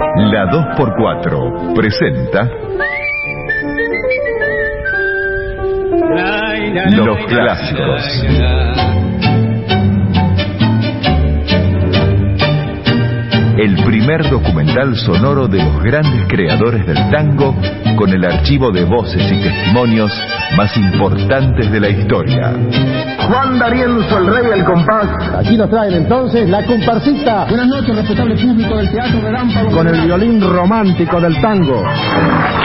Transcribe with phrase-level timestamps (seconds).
[0.00, 2.48] La 2x4 presenta
[6.96, 8.24] Los clásicos.
[13.58, 17.54] El primer documental sonoro de los grandes creadores del tango
[18.00, 20.10] con el archivo de voces y testimonios
[20.56, 22.54] más importantes de la historia.
[23.28, 25.10] Juan D'Arienzo, el rey del compás.
[25.38, 27.44] Aquí nos traen entonces la comparsita.
[27.44, 29.72] Buenas noches, respetable público del Teatro Relámpago.
[29.72, 31.84] Con el violín romántico del tango.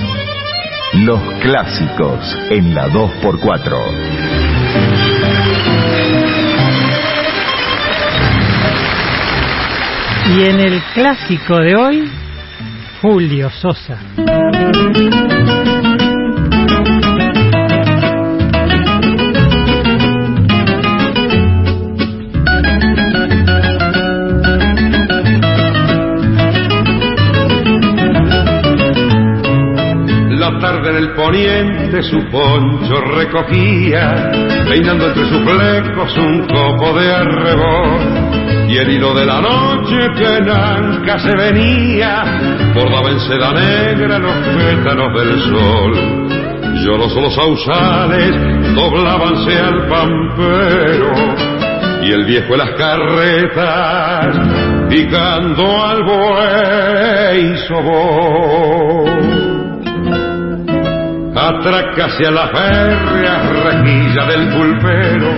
[0.95, 3.79] Los clásicos en la 2x4.
[10.37, 12.11] Y en el clásico de hoy,
[13.03, 13.99] Julio Sosa.
[31.15, 34.31] En poniente su poncho recogía,
[34.69, 38.69] peinando entre sus flecos un copo de arrebol.
[38.69, 42.25] Y el hilo de la noche que nanca se venía,
[42.75, 45.93] bordaba en seda negra los pétalos del sol.
[46.85, 48.33] Lloros los sausales
[48.75, 51.13] doblábanse al pampero,
[52.03, 54.37] y el viejo en las carretas,
[54.89, 59.04] picando al buey sobó
[61.49, 65.35] atraca hacia la férrea rejilla del pulpero,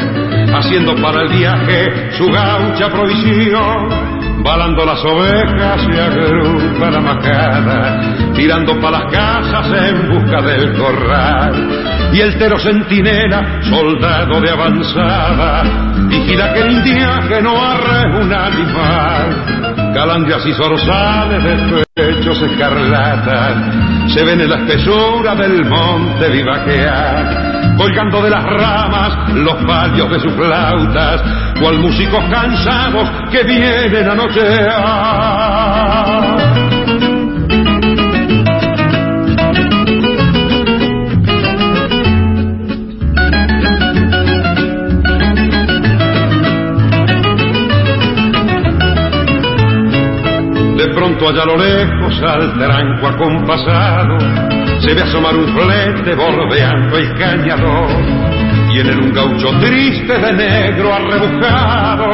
[0.57, 4.16] haciendo para el viaje su gaucha provisión,
[4.47, 12.11] balando las ovejas se agrupa la macada, tirando para las casas en busca del corral.
[12.13, 15.65] Y el tero centinela, soldado de avanzada,
[16.09, 19.93] vigila que el viaje no arre un animal.
[19.93, 28.23] Calandrias y zorzales de pechos escarlatas se ven en la espesura del monte vivaquear, colgando
[28.23, 31.23] de las ramas los palios de sus flautas,
[31.61, 35.57] cual músicos cansados que vienen a nochear.
[50.77, 54.56] De pronto allá a lo lejos al tranco acompasado
[54.87, 57.91] se ve asomar un flete bordeando el cañador
[58.73, 62.13] y en él un gaucho triste de negro arrebujado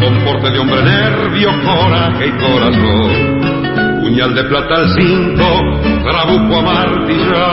[0.00, 3.40] con porte de hombre nervio, coraje y corazón.
[4.00, 5.44] Puñal de plata al cinto,
[6.02, 7.44] trabuco amartillado.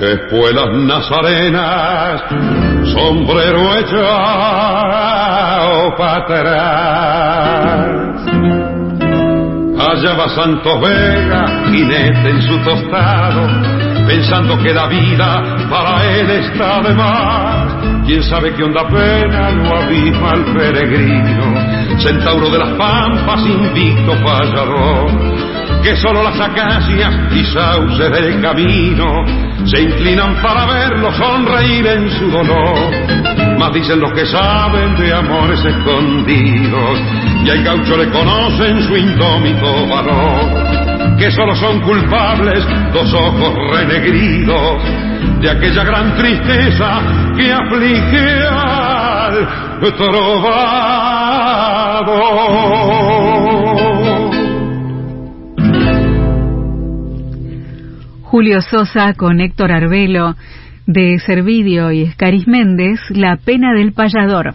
[0.00, 2.22] Espuelas nazarenas
[2.92, 4.06] sombrero echado
[5.96, 7.08] para
[9.90, 13.46] Allá va Santos Vega, jinete en su tostado,
[14.06, 18.04] pensando que la vida para él está de más.
[18.04, 25.10] Quién sabe qué onda pena lo abisma al peregrino, centauro de las pampas, invicto fallador,
[25.82, 29.24] que solo las acacias y sauces del camino
[29.64, 32.90] se inclinan para verlo sonreír en su dolor.
[33.58, 37.00] Más dicen los que saben de amores escondidos,
[37.44, 44.82] y al gaucho le conocen su indómito valor, que solo son culpables dos ojos renegridos
[45.40, 47.00] de aquella gran tristeza
[47.36, 49.48] que aflige al
[49.96, 51.18] trovador.
[58.30, 60.36] Julio Sosa con Héctor Arbelo,
[60.86, 64.52] de Servidio y Escaris Méndez, La pena del payador.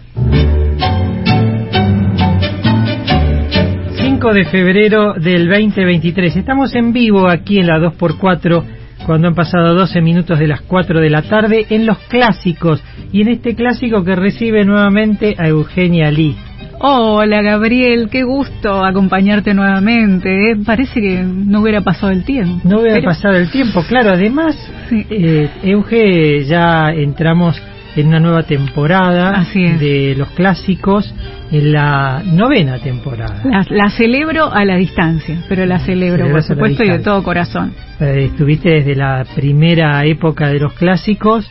[3.96, 6.36] 5 de febrero del 2023.
[6.36, 8.62] Estamos en vivo aquí en la 2x4
[9.06, 12.80] cuando han pasado 12 minutos de las 4 de la tarde en los clásicos
[13.10, 16.36] y en este clásico que recibe nuevamente a Eugenia Lee.
[16.86, 20.50] Hola Gabriel, qué gusto acompañarte nuevamente.
[20.50, 20.56] ¿eh?
[20.66, 22.60] Parece que no hubiera pasado el tiempo.
[22.68, 24.10] No hubiera Pero- pasado el tiempo, claro.
[24.10, 24.54] Además,
[24.90, 25.06] Sí.
[25.08, 27.58] eh, Euge, ya entramos
[27.96, 29.80] en una nueva temporada Así es.
[29.80, 31.14] de los clásicos,
[31.50, 33.40] en la novena temporada.
[33.44, 37.22] La, la celebro a la distancia, pero la celebro, por Celebras supuesto, y de todo
[37.22, 37.72] corazón.
[37.98, 41.48] Eh, estuviste desde la primera época de los clásicos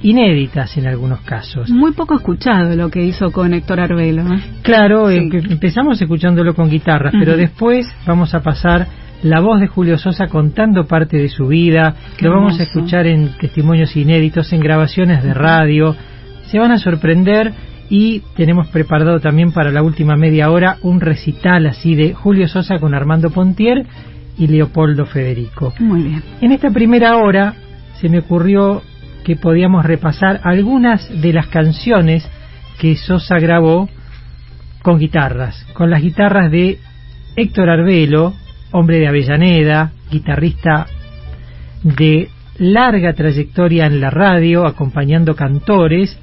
[0.01, 1.69] inéditas en algunos casos.
[1.69, 4.23] Muy poco escuchado lo que hizo con Héctor Arbelo.
[4.33, 4.39] ¿eh?
[4.63, 5.17] Claro, Sí.
[5.17, 8.87] em- empezamos escuchándolo con guitarras, pero después vamos a pasar
[9.21, 13.05] la voz de Julio Sosa contando parte de su vida, Qué lo vamos a escuchar
[13.05, 15.95] en testimonios inéditos, en grabaciones de radio,
[16.47, 17.53] se van a sorprender
[17.91, 22.79] y tenemos preparado también para la última media hora un recital así de Julio Sosa
[22.79, 23.85] con Armando Pontier
[24.37, 25.73] y Leopoldo Federico.
[25.79, 26.23] Muy bien.
[26.41, 27.55] En esta primera hora
[27.99, 28.81] se me ocurrió
[29.23, 32.27] que podíamos repasar algunas de las canciones
[32.79, 33.89] que Sosa grabó
[34.81, 36.79] con guitarras, con las guitarras de
[37.35, 38.33] Héctor Arbelo,
[38.71, 40.87] hombre de Avellaneda, guitarrista
[41.83, 46.17] de larga trayectoria en la radio, acompañando cantores,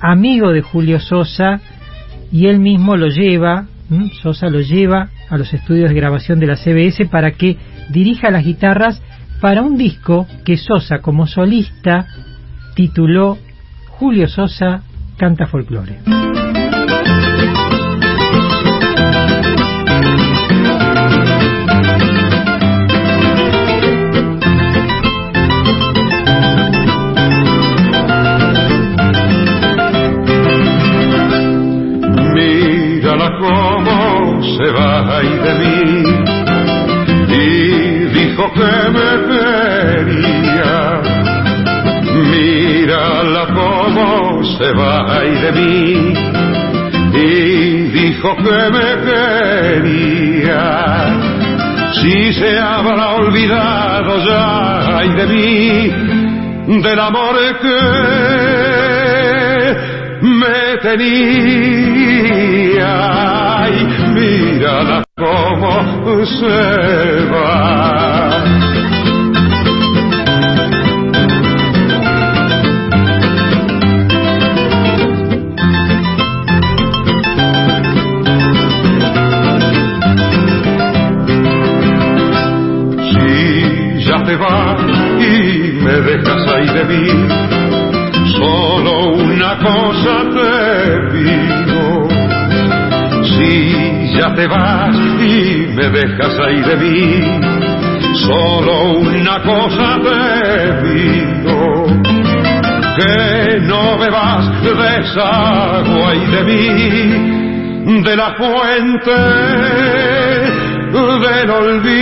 [0.00, 1.60] amigo de Julio Sosa,
[2.30, 3.66] y él mismo lo lleva.
[4.22, 7.56] Sosa lo lleva a los estudios de grabación de la CBS para que
[7.90, 9.02] dirija las guitarras
[9.40, 12.06] para un disco que Sosa como solista
[12.74, 13.38] tituló
[13.88, 14.82] Julio Sosa
[15.16, 15.98] canta folclore.
[37.28, 40.74] Y dijo que me quería.
[42.30, 44.06] Mírala cómo
[44.56, 46.14] se va y de mí
[47.14, 47.26] y
[47.98, 50.64] dijo que me quería.
[52.02, 55.90] Si se habrá olvidado ya ay de mí
[56.82, 57.80] del amor que
[60.20, 62.26] me tenía
[63.68, 63.84] y
[64.14, 68.44] mírala cómo se va.
[83.10, 84.80] Si ya te vas
[85.18, 87.06] y me dejas ahí de mí,
[88.38, 90.65] solo una cosa te.
[93.36, 97.22] Si ya te vas y me dejas ahí de mí,
[98.14, 101.86] solo una cosa te pido.
[102.96, 104.70] Que no bebas de
[105.00, 105.28] esa
[105.80, 109.16] agua y de mí, de la fuente
[110.92, 111.96] del olvido.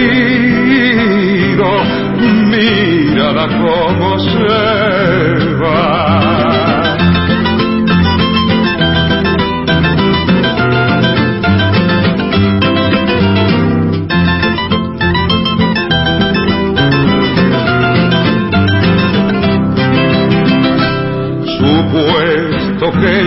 [2.48, 6.23] Mírala cómo se va.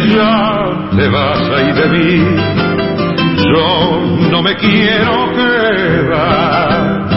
[0.07, 2.23] Ya te vas ahí de mí,
[3.45, 7.07] yo no me quiero quedar.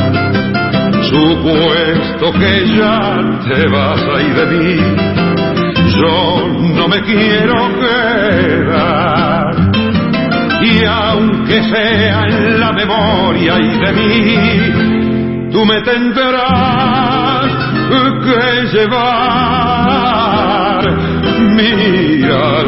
[1.11, 3.19] Supuesto que ya
[3.49, 4.77] te vas ahí de mí,
[6.01, 9.55] yo no me quiero quedar.
[10.63, 17.11] Y aunque sea en la memoria y de mí, tú me tendrás
[18.23, 19.31] que llevar.
[21.51, 22.60] Como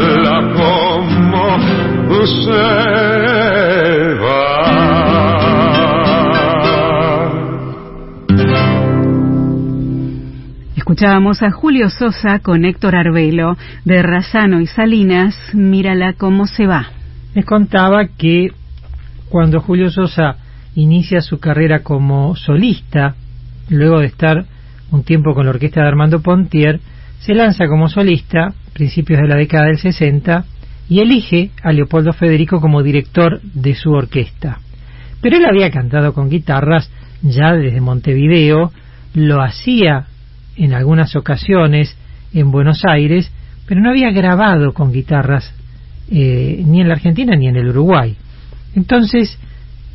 [2.26, 2.50] se
[4.20, 4.52] va.
[10.76, 15.34] Escuchábamos a Julio Sosa con Héctor Arbelo de Razano y Salinas.
[15.54, 16.88] Mírala cómo se va.
[17.34, 18.50] Les contaba que
[19.30, 20.36] cuando Julio Sosa
[20.74, 23.14] inicia su carrera como solista,
[23.70, 24.44] luego de estar
[24.90, 26.80] un tiempo con la orquesta de Armando Pontier,
[27.20, 30.44] se lanza como solista, principios de la década del 60,
[30.88, 34.58] y elige a Leopoldo Federico como director de su orquesta.
[35.20, 36.90] Pero él había cantado con guitarras
[37.22, 38.72] ya desde Montevideo,
[39.14, 40.06] lo hacía
[40.56, 41.96] en algunas ocasiones
[42.32, 43.30] en Buenos Aires,
[43.66, 45.52] pero no había grabado con guitarras
[46.10, 48.16] eh, ni en la Argentina ni en el Uruguay.
[48.74, 49.38] Entonces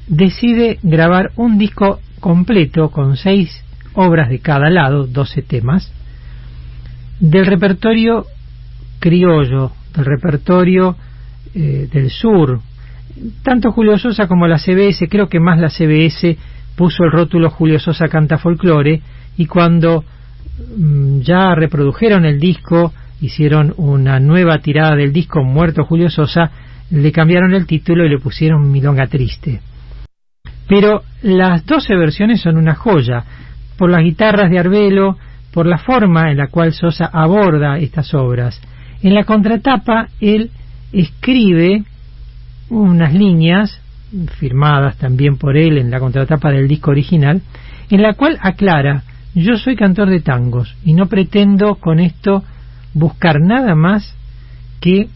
[0.07, 3.63] decide grabar un disco completo con seis
[3.93, 5.91] obras de cada lado, doce temas,
[7.19, 8.25] del repertorio
[8.99, 10.95] criollo, del repertorio
[11.53, 12.59] eh, del sur.
[13.43, 16.37] Tanto Julio Sosa como la CBS, creo que más la CBS
[16.75, 19.01] puso el rótulo Julio Sosa canta folclore
[19.37, 20.03] y cuando
[20.77, 26.51] mm, ya reprodujeron el disco, hicieron una nueva tirada del disco Muerto Julio Sosa,
[26.91, 29.61] le cambiaron el título y le pusieron Milonga Triste.
[30.67, 33.23] Pero las doce versiones son una joya,
[33.77, 35.17] por las guitarras de Arbelo,
[35.51, 38.61] por la forma en la cual Sosa aborda estas obras.
[39.01, 40.51] En la contratapa él
[40.91, 41.83] escribe
[42.69, 43.81] unas líneas,
[44.39, 47.41] firmadas también por él en la contratapa del disco original,
[47.89, 49.03] en la cual aclara,
[49.35, 52.43] yo soy cantor de tangos y no pretendo con esto
[52.93, 54.15] buscar nada más
[54.81, 55.07] que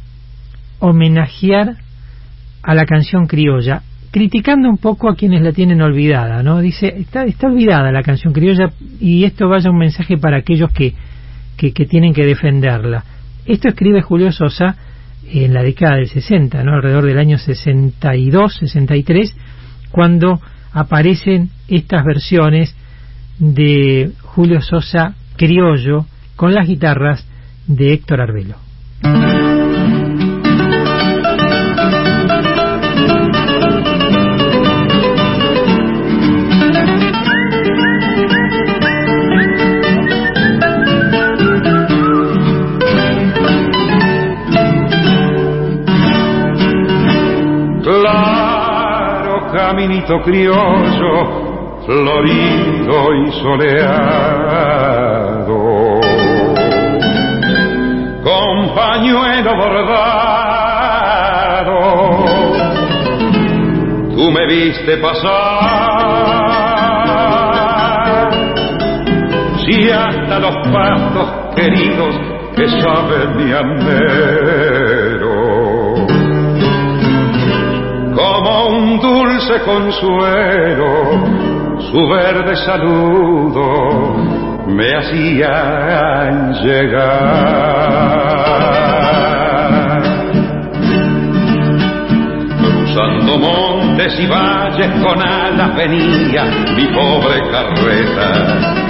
[0.79, 1.77] homenajear
[2.63, 6.59] a la canción criolla, criticando un poco a quienes la tienen olvidada, ¿no?
[6.59, 8.69] Dice, está, está olvidada la canción criolla
[8.99, 10.93] y esto vaya un mensaje para aquellos que,
[11.57, 13.03] que, que tienen que defenderla.
[13.45, 14.75] Esto escribe Julio Sosa
[15.27, 16.73] en la década del 60, ¿no?
[16.73, 19.35] alrededor del año 62, 63,
[19.91, 20.39] cuando
[20.73, 22.75] aparecen estas versiones
[23.39, 26.05] de Julio Sosa criollo
[26.35, 27.25] con las guitarras
[27.67, 28.55] de Héctor Arbelo.
[49.91, 54.79] Caminito criollo, florido y soleado,
[58.23, 60.61] con pañuelo bordado,
[64.15, 65.31] tú me viste pasar,
[69.65, 72.15] si hasta los pastos queridos
[72.55, 75.00] que saben mi anhelo
[78.21, 80.89] como un dulce consuelo,
[81.91, 84.15] su verde saludo
[84.67, 86.29] me hacía
[86.63, 87.81] llegar.
[92.59, 96.43] Cruzando montes y valles con alas venía
[96.75, 98.81] mi pobre carreta.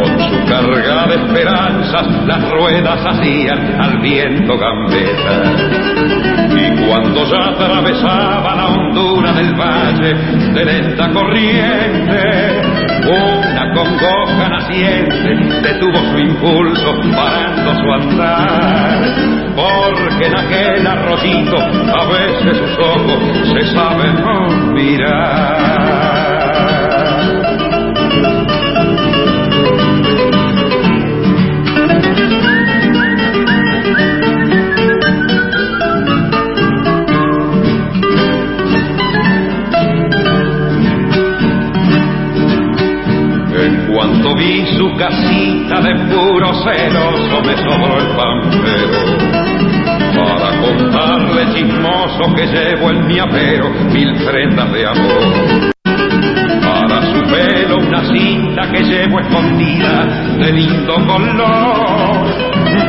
[0.00, 6.10] Con su carga de esperanzas las ruedas hacían al viento gambeta
[6.90, 10.14] cuando ya atravesaba la hondura del valle
[10.52, 12.62] de lenta corriente,
[13.06, 18.98] una congoja naciente detuvo su impulso parando su andar,
[19.54, 26.39] porque en aquel arroyito a veces sus ojos se saben mirar.
[45.78, 49.40] De puro celoso me sobró el pampero
[50.16, 55.70] para contarle chismoso que llevo en mi apero mil prendas de amor.
[55.84, 60.06] Para su pelo una cinta que llevo escondida
[60.38, 62.26] de lindo color.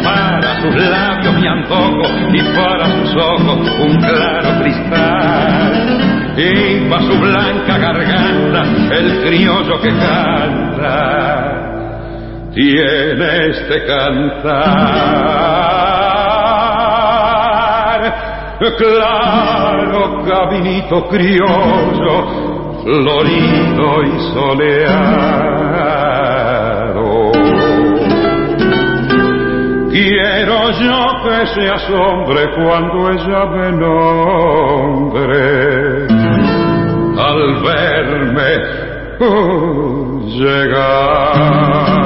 [0.03, 2.01] Para sus labios mi antojo
[2.33, 6.01] y para sus ojos un claro cristal
[6.37, 8.63] y pa' su blanca garganta
[8.95, 11.20] el criollo que canta
[12.53, 14.81] tiene este cantar.
[18.77, 22.51] Claro caminito criollo
[22.83, 25.41] florido y soleado.
[29.89, 35.41] Quiero yo que se asombre cuando ella me nombre.
[37.17, 38.51] Al verme
[40.37, 42.00] llegar.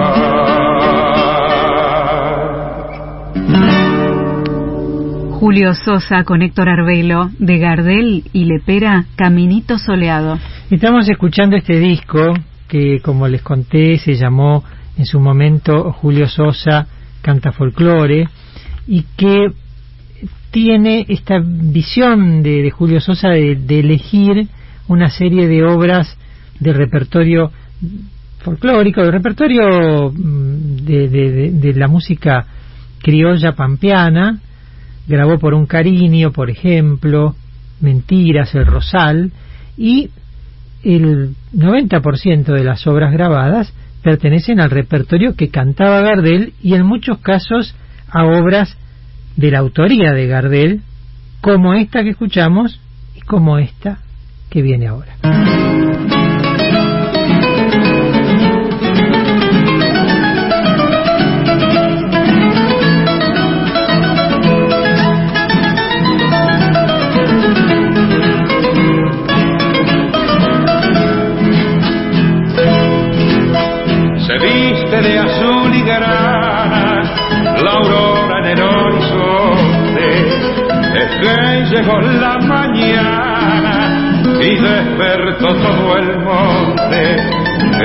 [5.46, 10.40] Julio Sosa con Héctor Arbelo, de Gardel y Lepera, Caminito Soleado.
[10.72, 12.34] Estamos escuchando este disco
[12.68, 14.64] que, como les conté, se llamó
[14.98, 16.88] en su momento Julio Sosa
[17.22, 18.28] canta folclore
[18.88, 19.52] y que
[20.50, 24.48] tiene esta visión de, Julio Sosa de, elegir
[24.88, 26.18] una serie de obras
[26.60, 27.52] de repertorio
[28.40, 32.48] folclórico, de repertorio mm, de, de la música
[33.04, 34.40] criolla pampeana,
[35.08, 37.36] grabó por un cariño, por ejemplo,
[37.82, 39.32] Mentiras, El Rosal,
[39.78, 40.10] y
[40.84, 47.18] el 90% de las obras grabadas pertenecen al repertorio que cantaba Gardel y en muchos
[47.20, 47.76] casos
[48.08, 48.78] a obras
[49.36, 50.82] de la autoría de Gardel,
[51.42, 52.80] como esta que escuchamos
[53.16, 54.00] y como esta
[54.50, 56.15] que viene ahora.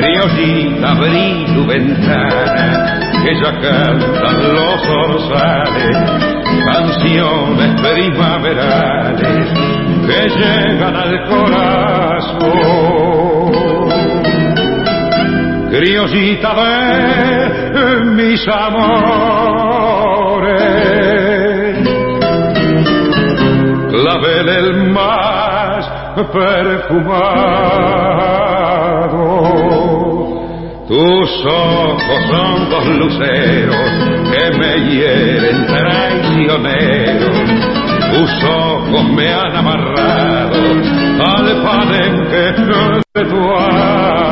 [0.00, 5.96] Criollita, abrí tu ventana, que ya cantan los orzales,
[6.72, 9.48] canciones primaverales
[10.06, 12.80] que llegan al corazón
[15.70, 18.88] criollita de mis amores,
[23.90, 25.88] clavel el más
[26.32, 27.80] perfumado.
[30.90, 33.76] Tus ojos son dos luceros
[34.28, 37.36] que me hieren traicioneros.
[38.12, 40.56] Tus ojos me han amarrado
[41.28, 42.36] al palenque
[43.14, 44.29] de tu amor.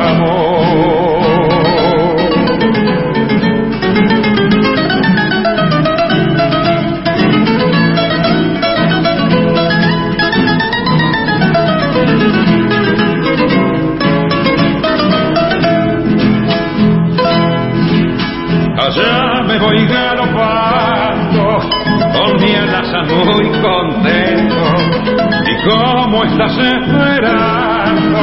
[26.39, 28.19] Estás esperando,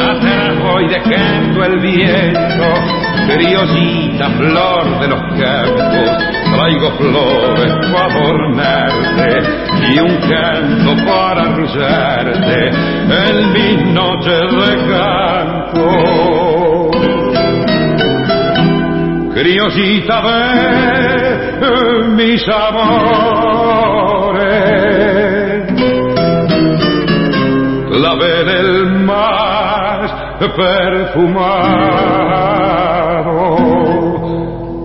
[0.00, 2.66] atrás voy dejando el viento.
[3.26, 6.10] Criollita flor de los campos,
[6.54, 9.28] traigo flores para adornarte
[9.92, 15.86] y un canto para arrullarte en mis noches de canto.
[19.34, 20.18] Criollita
[21.60, 21.70] de
[22.16, 24.00] mis amores,
[28.70, 31.80] del más perfumado.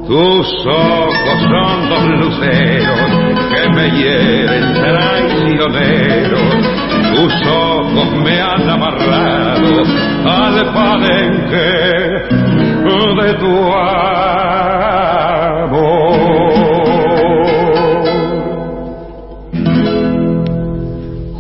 [0.08, 3.10] Tus ojos son dos luceros
[3.50, 6.54] que me hieren traicioneros.
[7.16, 9.84] Tus ojos me han amarrado
[10.26, 11.96] al palenque
[13.24, 14.15] de tu amor.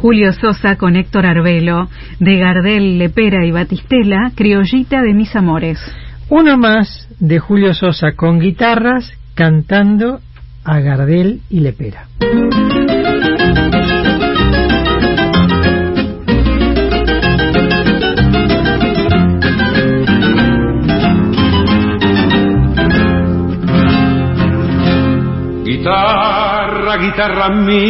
[0.05, 1.89] Julio Sosa con Héctor Arbelo,
[2.19, 5.79] de Gardel, Lepera y Batistela, Criollita de mis amores.
[6.29, 10.19] Uno más de Julio Sosa con guitarras cantando
[10.63, 12.05] a Gardel y Lepera.
[25.85, 26.34] guitarra,
[27.05, 27.85] guitarra mía,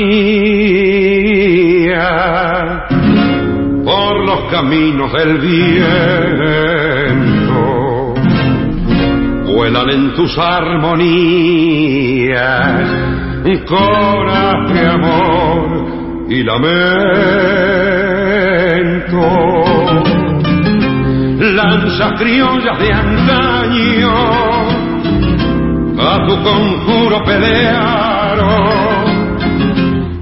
[3.83, 5.75] por los caminos del viento,
[9.55, 11.15] vuelan en tus armonías,
[13.65, 16.75] coraje, amor y lamento.
[21.39, 24.55] Lanzas criollas de antaño
[25.97, 28.94] a tu conjuro pelearon.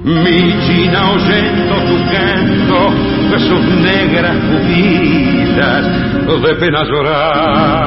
[0.04, 0.36] Mi
[0.66, 2.92] china oyendo tu canto,
[3.30, 6.04] de sus negras pupilas
[6.42, 7.78] de pena lloraron.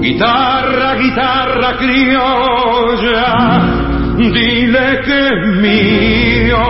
[0.00, 3.24] Guitarra, guitarra criolla,
[4.16, 6.62] dile que es mío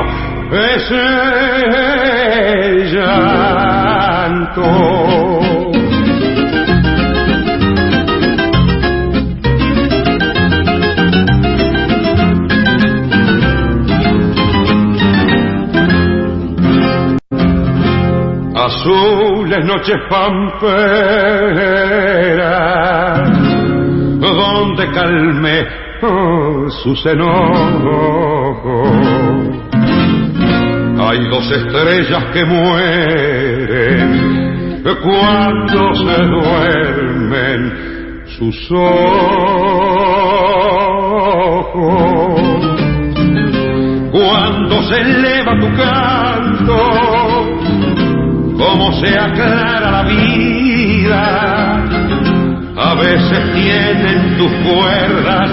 [0.53, 1.07] ese
[2.92, 4.66] llanto.
[18.87, 20.77] Azules noches pamperas
[24.20, 25.66] donde calme
[26.03, 28.90] oh, sus enojos.
[30.99, 34.37] Hay dos estrellas que mueren
[35.03, 37.72] cuando se duermen
[38.38, 38.87] sus ojos.
[44.11, 47.26] Cuando se eleva tu canto,
[48.57, 51.85] como se aclara la vida,
[52.77, 55.51] a veces tienen tus cuerdas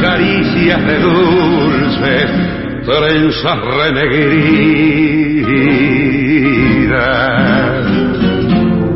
[0.00, 2.30] caricias de dulces
[2.84, 4.20] trenzas renegridas.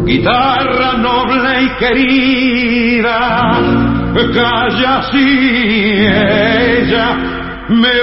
[0.05, 3.19] Guitarra noble y querida,
[4.35, 5.27] calla si
[6.07, 7.17] ella
[7.69, 8.01] me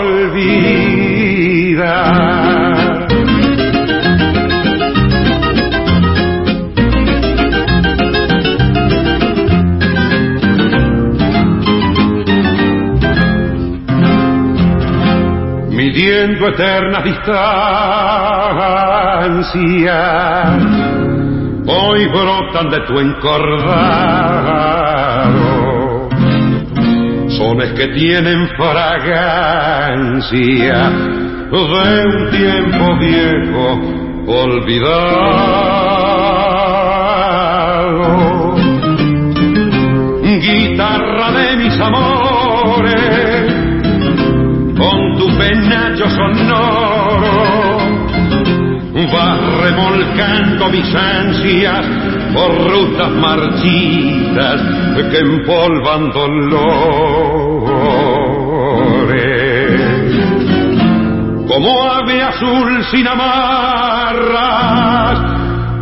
[0.00, 0.84] olvida.
[15.94, 17.38] Midiendo eterna distancia,
[21.66, 23.78] hoy brotan de tu encordado,
[27.28, 29.70] sones que tienen fragancia
[31.50, 33.80] de un tiempo viejo
[34.26, 35.44] olvidado.
[40.40, 42.13] Guitarra de mis amores,
[45.38, 47.74] penacho sonoro
[49.14, 51.86] vas remolcando mis ansias
[52.32, 54.60] por rutas marchitas
[55.10, 56.54] que empolvan dolores.
[61.46, 65.18] Como ave azul sin amarras,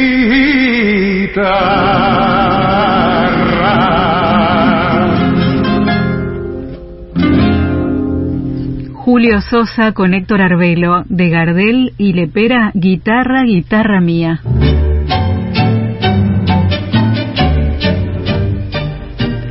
[9.13, 14.41] Julio Sosa con Héctor Arbelo, de Gardel y Lepera, guitarra, guitarra mía.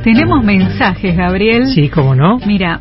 [0.02, 1.66] Tenemos mensajes, Gabriel.
[1.66, 2.38] Sí, cómo no.
[2.46, 2.80] Mira,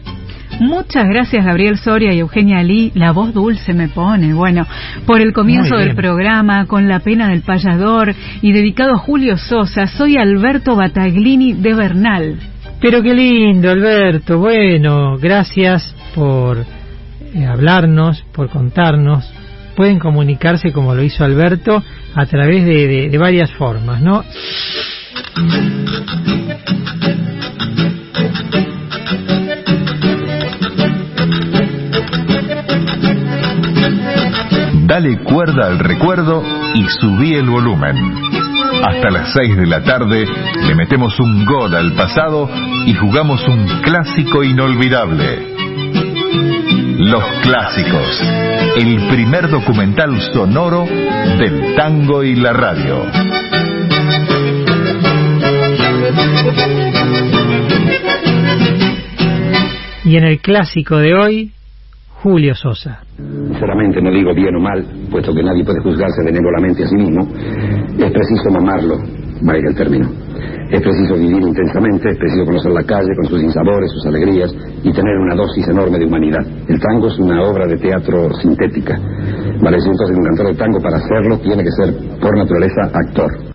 [0.62, 4.66] muchas gracias Gabriel Soria y Eugenia Lee, la voz dulce me pone, bueno,
[5.06, 9.86] por el comienzo del programa, con la pena del payador y dedicado a Julio Sosa,
[9.86, 12.40] soy Alberto Bataglini de Bernal.
[12.80, 14.38] Pero qué lindo, Alberto.
[14.40, 16.58] Bueno, gracias por
[17.34, 19.26] eh, hablarnos, por contarnos.
[19.78, 21.82] Pueden comunicarse como lo hizo Alberto
[22.14, 24.26] a través de, varias formas, ¿no?
[34.86, 36.44] Dale cuerda al recuerdo
[36.76, 37.96] y subí el volumen.
[38.84, 40.28] Hasta las 6 de la tarde
[40.68, 42.50] le metemos un gol al pasado
[42.86, 45.60] y jugamos un clásico inolvidable.
[47.00, 48.22] Los clásicos,
[48.76, 53.06] el primer documental sonoro del tango y la radio.
[60.04, 61.52] Y en el clásico de hoy,
[62.22, 63.00] Julio Sosa.
[63.16, 67.30] Sinceramente no digo bien o mal, puesto que nadie puede juzgarse benévolamente a sí mismo.
[67.98, 68.98] Es preciso mamarlo,
[69.42, 70.29] valga el término.
[70.70, 74.92] Es preciso vivir intensamente, es preciso conocer la calle con sus insabores, sus alegrías y
[74.92, 76.46] tener una dosis enorme de humanidad.
[76.68, 79.00] El tango es una obra de teatro sintética.
[79.62, 83.49] Vale entonces un cantor de tango para hacerlo tiene que ser por naturaleza actor.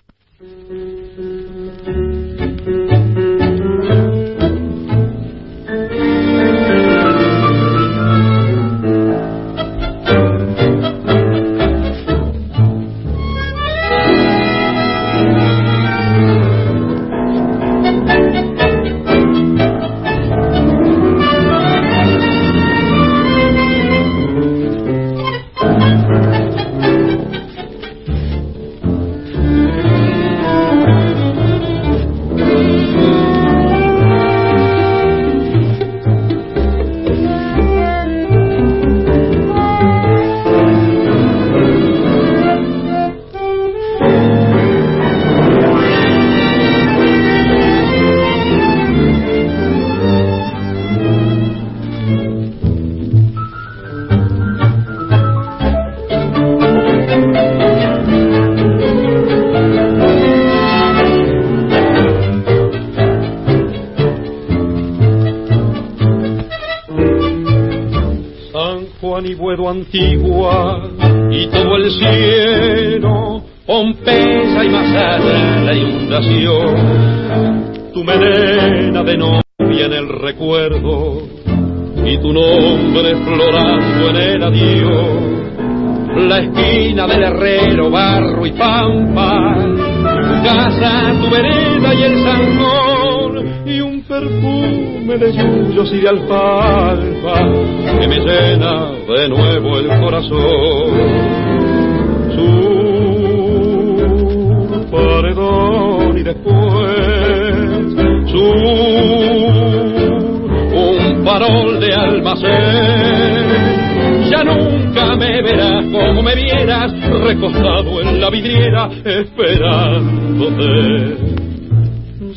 [114.31, 120.65] Ya nunca me verás como me vieras recostado en la vidriera esperándote.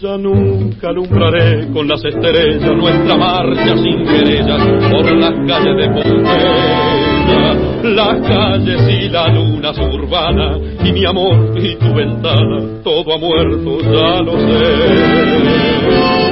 [0.02, 7.54] Ya nunca alumbraré con las estrellas nuestra marcha sin querellas por las calles de Pompeya,
[7.84, 13.80] las calles y la luna suburbana y mi amor y tu ventana, todo ha muerto,
[13.80, 16.27] ya lo sé.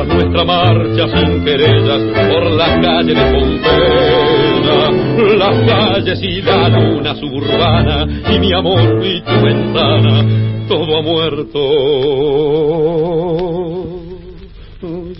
[0.00, 2.00] Nuestra marcha sin querellas
[2.30, 4.90] por las calles de Pompeya,
[5.36, 10.24] las calles y la luna suburbana y mi amor y tu ventana,
[10.66, 11.58] todo ha muerto,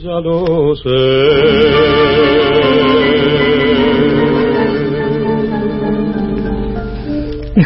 [0.02, 2.51] ya lo sé.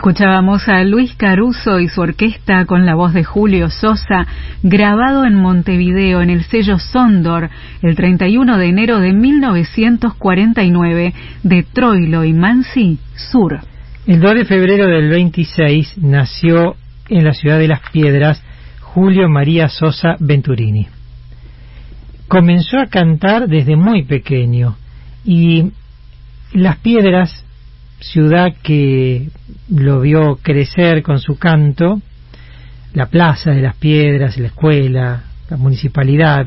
[0.06, 4.24] Escuchábamos a Luis Caruso y su orquesta con la voz de Julio Sosa,
[4.62, 7.50] grabado en Montevideo en el sello Sondor
[7.82, 13.58] el 31 de enero de 1949 de Troilo y Mansi Sur.
[14.06, 16.76] El 2 de febrero del 26 nació
[17.08, 18.40] en la ciudad de Las Piedras
[18.80, 20.86] Julio María Sosa Venturini.
[22.28, 24.76] Comenzó a cantar desde muy pequeño
[25.24, 25.72] y
[26.52, 27.44] Las Piedras
[28.00, 29.28] ciudad que
[29.68, 32.00] lo vio crecer con su canto,
[32.94, 36.46] la plaza de las piedras, la escuela, la municipalidad,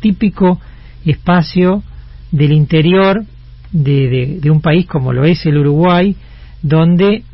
[0.00, 0.60] típico
[1.04, 1.82] espacio
[2.30, 3.24] del interior
[3.72, 6.14] de, de, un país como lo es el Uruguay,
[6.62, 7.24] donde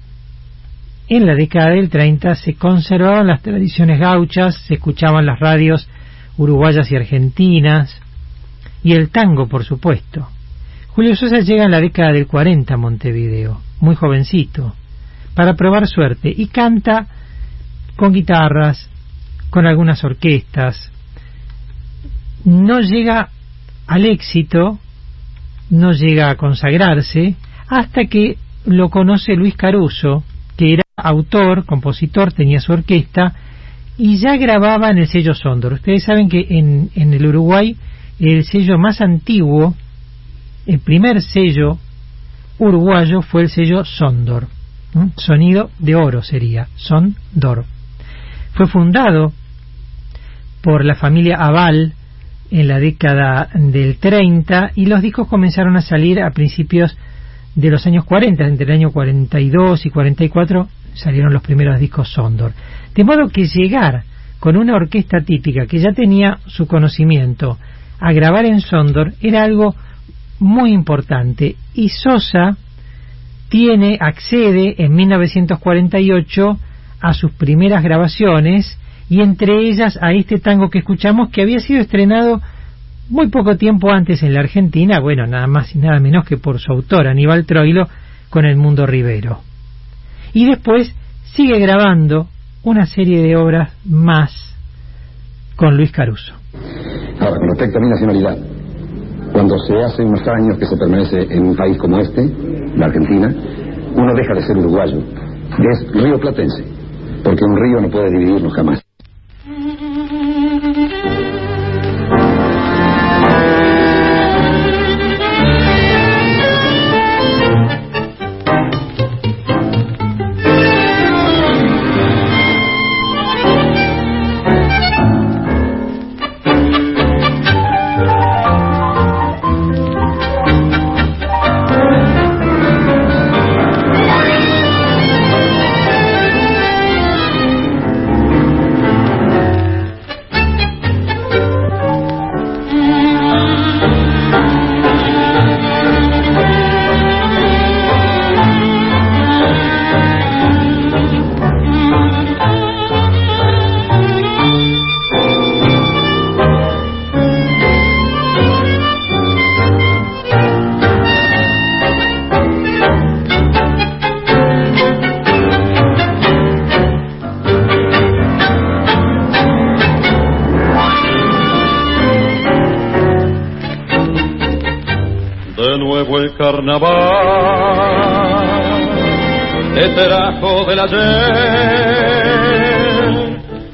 [1.08, 5.88] en la década del 30 se conservaban las tradiciones gauchas, se escuchaban las radios
[6.36, 8.00] uruguayas y argentinas,
[8.82, 10.28] y el tango, por supuesto.
[10.88, 14.74] Julio Sosa llega en la década del 40 a Montevideo, muy jovencito,
[15.38, 17.06] para probar suerte y canta
[17.94, 18.90] con guitarras,
[19.50, 20.90] con algunas orquestas.
[22.44, 23.28] No llega
[23.86, 24.80] al éxito,
[25.70, 27.36] no llega a consagrarse,
[27.68, 30.24] hasta que lo conoce Luis Caruso,
[30.56, 33.32] que era autor, compositor, tenía su orquesta
[33.96, 35.74] y ya grababa en el sello Sondor.
[35.74, 37.76] Ustedes saben que en, en el Uruguay
[38.18, 39.76] el sello más antiguo
[40.66, 41.78] el primer sello
[42.58, 44.57] uruguayo fue el sello Sondor.
[45.16, 47.64] Sonido de oro sería, Sondor.
[48.54, 49.32] Fue fundado
[50.62, 51.94] por la familia Aval
[52.50, 56.96] en la década del 30 y los discos comenzaron a salir a principios
[57.54, 62.52] de los años 40, entre el año 42 y 44 salieron los primeros discos Sondor.
[62.94, 64.04] De modo que llegar
[64.40, 67.58] con una orquesta típica que ya tenía su conocimiento
[68.00, 69.74] a grabar en Sondor era algo
[70.38, 72.56] muy importante y Sosa
[73.48, 76.58] tiene accede en 1948
[77.00, 81.80] a sus primeras grabaciones y entre ellas a este tango que escuchamos que había sido
[81.80, 82.40] estrenado
[83.08, 86.60] muy poco tiempo antes en la Argentina, bueno, nada más y nada menos que por
[86.60, 87.88] su autor Aníbal Troilo
[88.28, 89.40] con El Mundo Rivero.
[90.34, 90.94] Y después
[91.34, 92.28] sigue grabando
[92.62, 94.54] una serie de obras más
[95.56, 96.34] con Luis Caruso.
[97.18, 98.57] Ahora, con respecto a mi nacionalidad,
[99.38, 102.28] cuando se hace unos años que se permanece en un país como este,
[102.74, 103.32] la Argentina,
[103.94, 106.64] uno deja de ser uruguayo, es río platense,
[107.22, 108.87] porque un río no puede dividirnos jamás.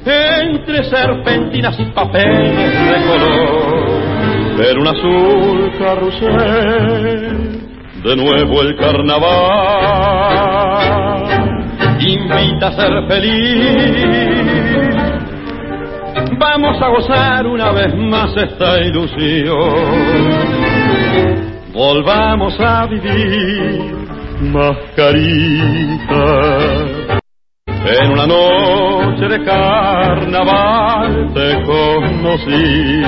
[0.07, 7.61] Entre serpentinas y papeles de color ver un azul carrusel
[8.03, 9.25] de nuevo el carnaval
[11.99, 14.55] invita a ser feliz
[16.37, 20.35] vamos a gozar una vez más esta ilusión
[21.73, 23.95] volvamos a vivir
[24.41, 25.94] mascarita.
[30.35, 33.01] Carnaval te conocí,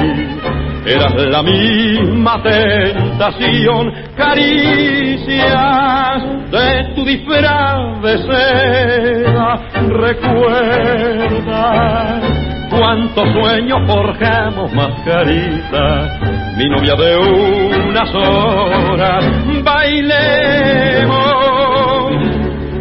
[0.86, 5.44] eras la misma tentación, caricias
[6.52, 9.60] de tu disfraz de seda,
[9.90, 11.02] recuerda
[12.70, 16.20] cuántos sueños forjamos mascarita
[16.56, 19.26] mi novia de unas horas,
[19.64, 21.18] bailemos,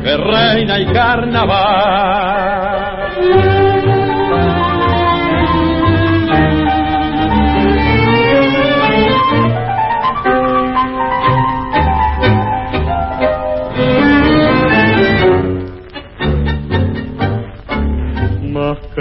[0.05, 2.76] que reina y carnaval.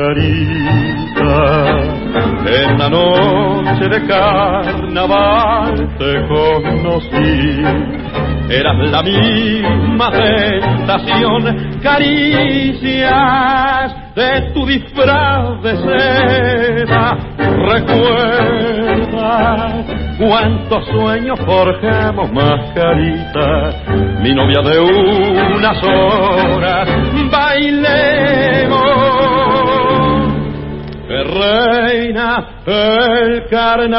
[0.05, 1.81] Mascarita
[2.45, 7.63] en una noche de carnaval te conocí.
[8.47, 13.15] Eras la misma tentación, caricias
[14.15, 17.17] de tu disfraz de seda.
[17.67, 19.15] Recuerda
[20.19, 23.71] cuántos sueños forjamos, mascarita,
[24.21, 26.87] mi novia de unas horas.
[27.31, 29.14] Bailemos
[31.23, 33.95] reina el carnaval.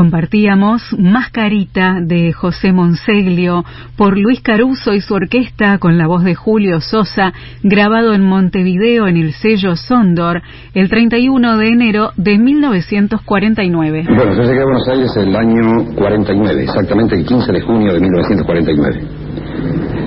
[0.00, 3.66] Compartíamos Mascarita de José Monseglio
[3.98, 9.08] por Luis Caruso y su orquesta con la voz de Julio Sosa, grabado en Montevideo
[9.08, 10.40] en el sello Sondor
[10.72, 14.04] el 31 de enero de 1949.
[14.08, 18.00] Bueno, yo llegué a Buenos Aires el año 49, exactamente el 15 de junio de
[18.00, 19.00] 1949.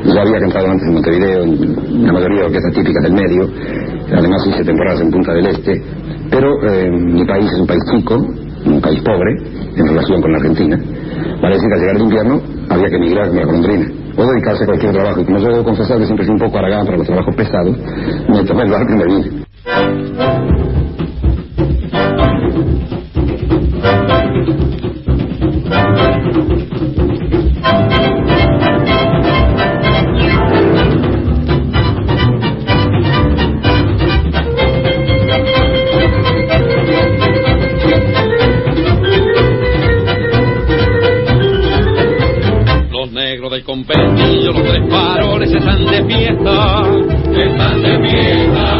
[0.05, 3.47] Ya había cantado antes en Montevideo, en la mayoría de orquestas típicas del medio,
[4.11, 5.83] además hice temporadas en Punta del Este,
[6.31, 9.31] pero eh, mi país es un país chico, un país pobre
[9.75, 10.77] en relación con la Argentina.
[10.77, 13.85] Decir que al llegar el invierno había que emigrar como la golondrina
[14.17, 15.21] o dedicarse a cualquier trabajo.
[15.21, 17.77] Y como yo debo confesar que siempre soy un poco aragán para los trabajos pesados,
[18.27, 19.43] me tomé el barco y me vine.
[43.53, 46.81] Del compendio, los tres faroles están de fiesta,
[47.37, 48.79] están de fiesta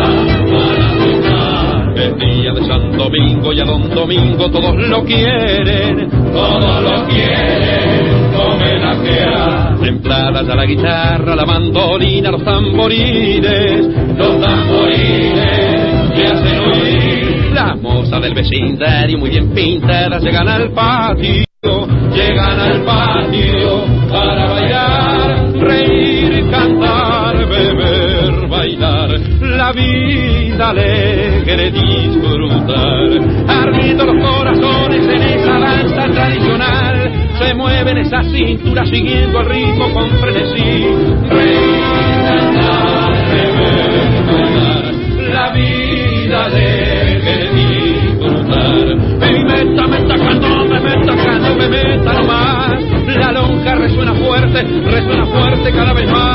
[0.51, 1.93] para bailar.
[1.95, 8.36] El día de San Domingo y a Don Domingo todos lo quieren, todos lo quieren
[8.36, 9.79] homenajear.
[9.79, 17.51] Templadas a la guitarra, la mandolina, los tamborines, los tamborines que hacen oír.
[17.53, 21.43] Las mozas del vecindario muy bien pintadas llegan al patio,
[22.14, 33.09] llegan al patio para bailar, reír, cantar, beber, bailar, la vida alegre disfrutar,
[33.47, 40.09] ardiendo los corazones en esa danza tradicional, se mueven esas cinturas siguiendo el ritmo con
[40.20, 40.86] frenesí,
[41.30, 41.82] reír,
[42.28, 44.62] cantar, beber,
[53.16, 56.32] la lonja resuena fuerte, resuena fuerte cada vez más.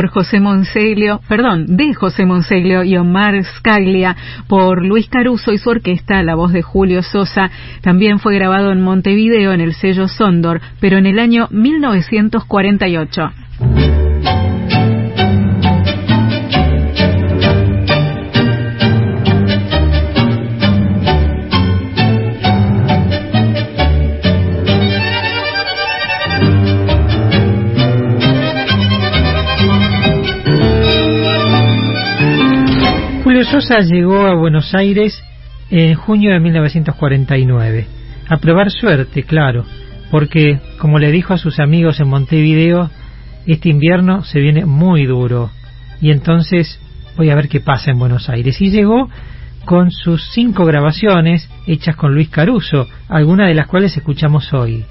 [0.00, 4.16] Por José Monseglio, perdón, de José Monseglio y Omar Scaglia
[4.48, 7.50] por Luis Caruso y su orquesta, la voz de Julio Sosa.
[7.82, 13.49] También fue grabado en Montevideo en el sello Sondor, pero en el año 1948.
[33.50, 35.20] Sosa llegó a Buenos Aires
[35.70, 37.86] en junio de 1949,
[38.28, 39.64] a probar suerte, claro,
[40.12, 42.90] porque, como le dijo a sus amigos en Montevideo,
[43.46, 45.50] este invierno se viene muy duro
[46.00, 46.78] y entonces
[47.16, 48.60] voy a ver qué pasa en Buenos Aires.
[48.60, 49.10] Y llegó
[49.64, 54.84] con sus cinco grabaciones hechas con Luis Caruso, algunas de las cuales escuchamos hoy.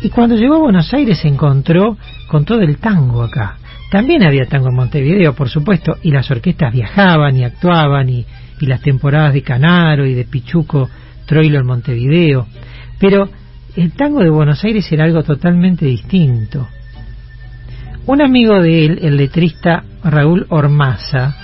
[0.00, 3.56] Y cuando llegó a Buenos Aires se encontró con todo el tango acá.
[3.90, 8.26] También había tango en Montevideo, por supuesto, y las orquestas viajaban y actuaban, y,
[8.60, 10.88] las temporadas de Canaro y de Pichuco
[11.26, 12.46] Troilo en Montevideo.
[12.98, 13.28] Pero
[13.76, 16.66] el tango de Buenos Aires era algo totalmente distinto.
[18.06, 21.36] Un amigo de él, el letrista Raúl Ormaza,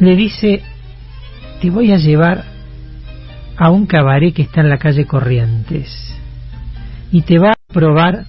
[0.00, 0.62] le dice,
[1.60, 2.44] te voy a llevar
[3.56, 6.18] a un cabaret que está en la calle Corrientes
[7.12, 8.24] y te va a probar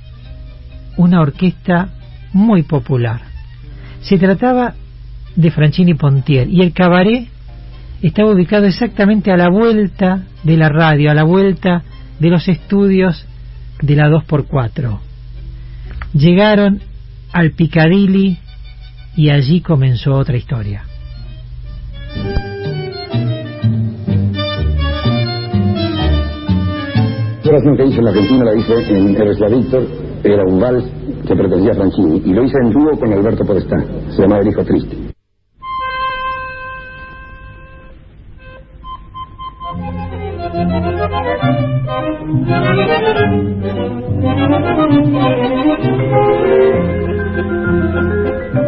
[0.97, 1.89] una orquesta
[2.35, 3.21] muy popular.
[4.01, 4.75] Se trataba
[5.37, 7.29] de Franchini Pontier y el cabaret
[8.01, 11.83] estaba ubicado exactamente a la vuelta de la radio, a la vuelta
[12.19, 13.25] de los estudios
[13.81, 14.99] de la 2x4.
[16.13, 16.81] Llegaron
[17.31, 18.37] al Piccadilly
[19.15, 20.83] y allí comenzó otra historia.
[27.43, 30.59] La oración que hice en la Argentina la hice en Eres la Víctor, era un
[30.59, 30.85] vals
[31.27, 33.77] que pertenecía a Franchini, y lo hice en dúo con Alberto Podestá,
[34.09, 34.95] se llamaba El Hijo Triste.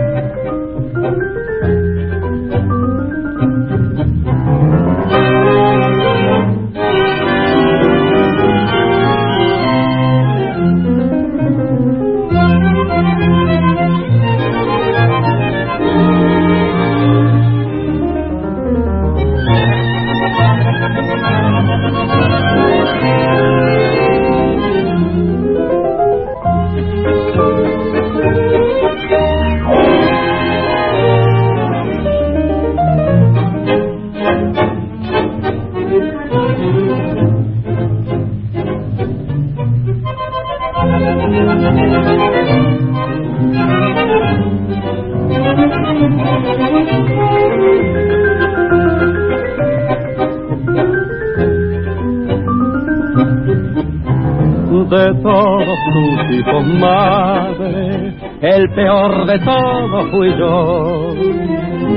[59.28, 61.14] de todos fui yo.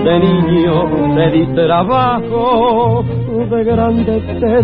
[0.05, 0.75] De niño
[1.15, 3.05] te di trabajo,
[3.51, 4.63] de grande te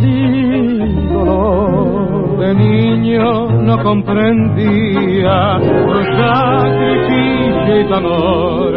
[1.14, 2.38] dolor.
[2.38, 8.72] De niño no comprendía tu sacrificio y tu amor.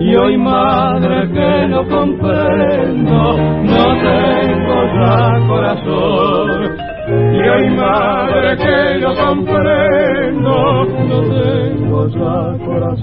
[0.00, 6.76] Y hoy madre que no comprendo, no tengo ya corazón.
[7.08, 12.61] Y hoy madre que no comprendo, no tengo ya corazón.
[12.82, 13.00] Los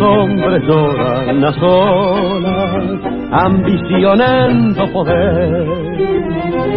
[0.00, 3.00] hombres lloran a solas,
[3.32, 5.88] ambicionando poder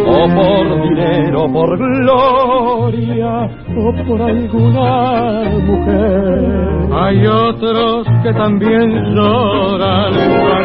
[0.06, 6.71] o por dinero, por gloria, o por alguna mujer.
[6.94, 10.12] Hay otros que también lloran,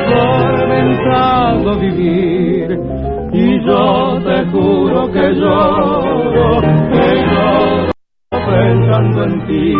[0.10, 2.78] atormentado vivir,
[3.32, 6.62] y yo te juro que lloro,
[6.92, 7.92] que lloro
[8.32, 9.74] pensando en ti,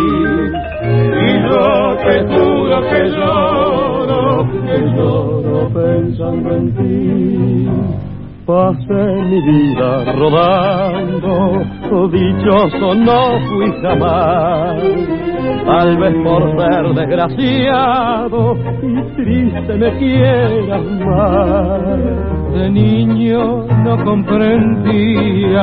[1.20, 7.68] y yo te juro que lloro, que lloro pensando en ti.
[8.46, 11.78] Pasé mi vida rodando
[12.10, 15.37] dichoso no fui jamás.
[15.68, 22.52] Tal vez por ser desgraciado y triste me quieras más.
[22.54, 25.62] De niño no comprendía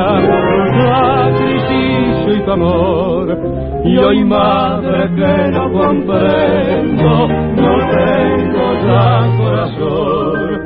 [0.84, 3.40] sacrificio y tu amor.
[3.84, 10.62] Y hoy madre que no comprendo, no tengo ya corazón.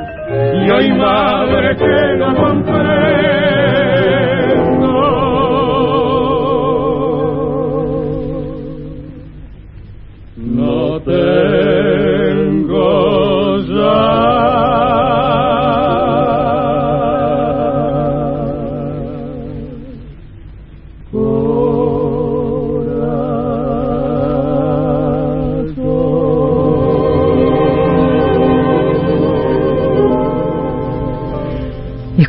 [0.66, 3.39] Y hoy madre que no comprendo.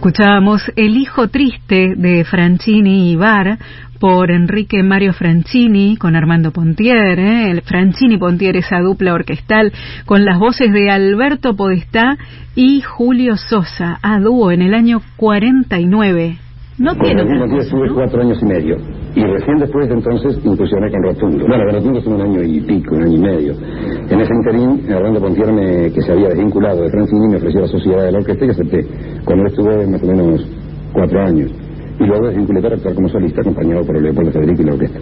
[0.00, 3.58] Escuchábamos El hijo triste de Franchini y Bar
[3.98, 7.50] por Enrique Mario Franchini con Armando Pontier, ¿eh?
[7.50, 9.70] el Franchini Pontier, esa dupla orquestal,
[10.06, 12.16] con las voces de Alberto Podestá
[12.54, 16.38] y Julio Sosa, a dúo en el año 49.
[16.80, 17.46] No tiene otro.
[17.46, 17.60] ¿no?
[17.60, 18.76] estuve cuatro años y medio.
[19.14, 21.44] Y recién después de entonces incursioné con Rotundo.
[21.46, 23.52] Bueno, con Rotundo fue un año y pico, un año y medio.
[24.08, 27.66] En ese interín, Armando Pontier, me, que se había desvinculado de Franchini, me ofreció la
[27.66, 28.86] sociedad de la orquesta y acepté.
[29.26, 30.48] Cuando estuve más o menos
[30.94, 31.52] cuatro años
[32.00, 35.00] y luego desvinculé para actuar como solista acompañado por Leopoldo Federico y la orquesta.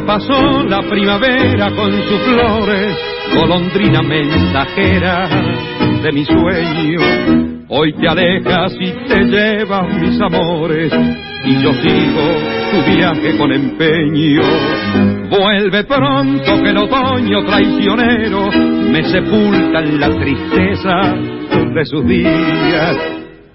[0.00, 2.96] Pasó la primavera con sus flores,
[3.34, 5.28] golondrina mensajera
[6.02, 7.64] de mi sueño.
[7.68, 10.92] Hoy te alejas y te llevas mis amores,
[11.44, 12.22] y yo sigo
[12.72, 14.42] tu viaje con empeño.
[15.30, 21.14] Vuelve pronto que el otoño traicionero me sepulta en la tristeza
[21.74, 22.96] de sus días.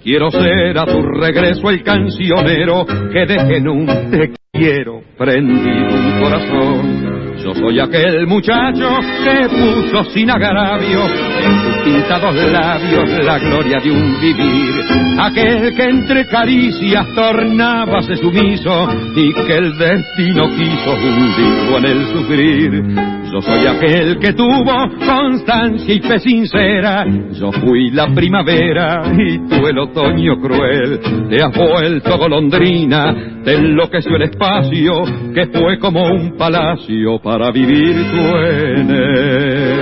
[0.04, 6.20] Quiero ser a tu regreso el cancionero que deje en un te quiero prendido un
[6.20, 7.36] corazón.
[7.42, 8.90] Yo soy aquel muchacho
[9.24, 14.74] que puso sin agravio en tus pintados labios la gloria de un vivir.
[15.18, 23.19] Aquel que entre caricias tornábase sumiso y que el destino quiso hundirlo en el sufrir.
[23.32, 27.06] Yo soy aquel que tuvo constancia y fe sincera.
[27.32, 31.00] Yo fui la primavera y tú el otoño cruel.
[31.30, 35.04] Te has vuelto golondrina, te enloqueció el espacio
[35.34, 39.80] que fue como un palacio para vivir tú en él.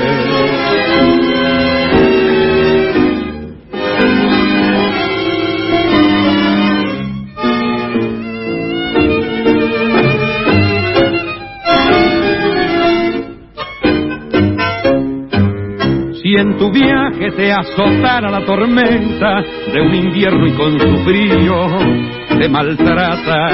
[16.37, 19.41] En tu viaje te azotara la tormenta
[19.73, 21.67] de un invierno y con su frío
[22.37, 23.49] te maltrata,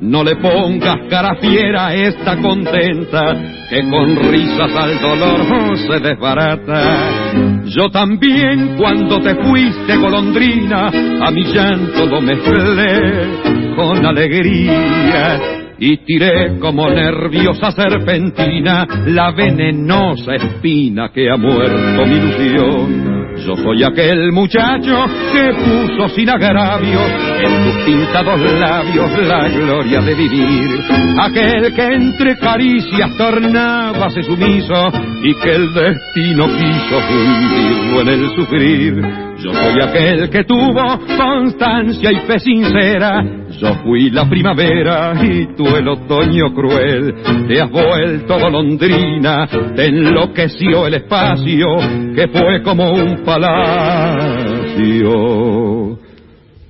[0.00, 3.34] no le pongas cara fiera esta contenta
[3.68, 7.62] que con risas al dolor se desbarata.
[7.64, 10.92] Yo también cuando te fuiste golondrina
[11.26, 21.10] a mi llanto lo mezclé con alegría y tiré como nerviosa serpentina la venenosa espina
[21.12, 23.34] que ha muerto mi ilusión.
[23.44, 27.02] Yo soy aquel muchacho que puso sin agravios
[27.42, 30.84] en tus pintados labios la gloria de vivir.
[31.20, 34.86] Aquel que entre caricias tornábase sumiso
[35.24, 39.31] y que el destino quiso fundirlo en el sufrir.
[39.42, 43.24] Yo soy aquel que tuvo constancia y fe sincera.
[43.58, 47.12] Yo fui la primavera y tú el otoño cruel.
[47.48, 51.66] Te has vuelto golondrina, te enloqueció el espacio
[52.14, 54.78] que fue como un palacio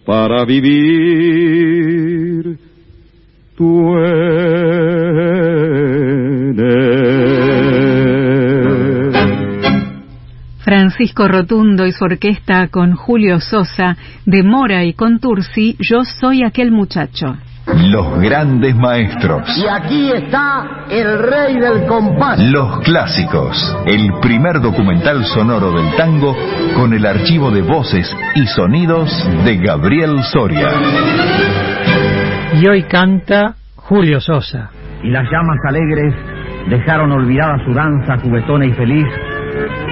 [0.07, 1.93] para vivir.
[3.55, 3.95] Tú
[11.03, 16.45] Francisco Rotundo y su orquesta con Julio Sosa, de Mora y con Tursi, Yo soy
[16.45, 17.37] aquel muchacho.
[17.91, 19.43] Los grandes maestros.
[19.59, 22.39] Y aquí está el rey del compás.
[22.39, 23.77] Los clásicos.
[23.85, 26.37] El primer documental sonoro del tango
[26.77, 29.11] con el archivo de voces y sonidos
[29.45, 30.69] de Gabriel Soria.
[32.61, 34.71] Y hoy canta Julio Sosa.
[35.03, 36.15] Y las llamas alegres
[36.71, 39.09] dejaron olvidada su danza juguetona y feliz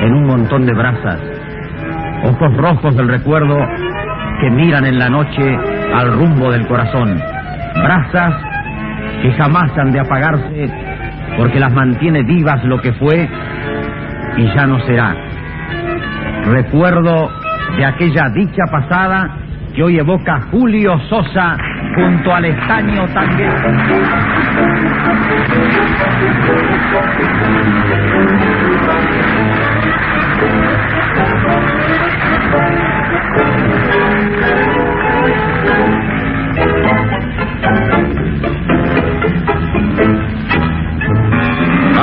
[0.01, 1.21] en un montón de brasas.
[2.25, 3.57] Ojos rojos del recuerdo
[4.41, 5.59] que miran en la noche
[5.95, 7.21] al rumbo del corazón
[7.83, 8.35] brasas
[9.23, 10.71] que jamás han de apagarse
[11.37, 13.29] porque las mantiene vivas lo que fue
[14.37, 15.15] y ya no será.
[16.47, 17.31] Recuerdo
[17.77, 19.37] de aquella dicha pasada
[19.75, 21.57] que hoy evoca Julio Sosa
[21.95, 23.55] junto al estaño tanguero.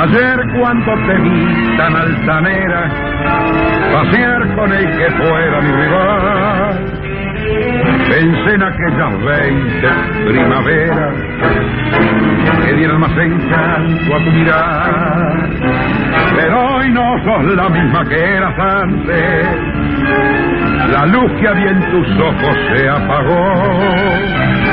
[0.08, 2.88] Ayer cuando te vi tan altanera,
[3.92, 6.98] pasear con el que fuera mi rival.
[8.08, 9.88] Pensé en aquellas veinte
[10.26, 11.14] primaveras
[12.64, 15.50] que dieron más encanto a tu mirar.
[16.36, 19.46] Pero hoy no sos la misma que eras antes.
[20.90, 24.67] La luz que había en tus ojos se apagó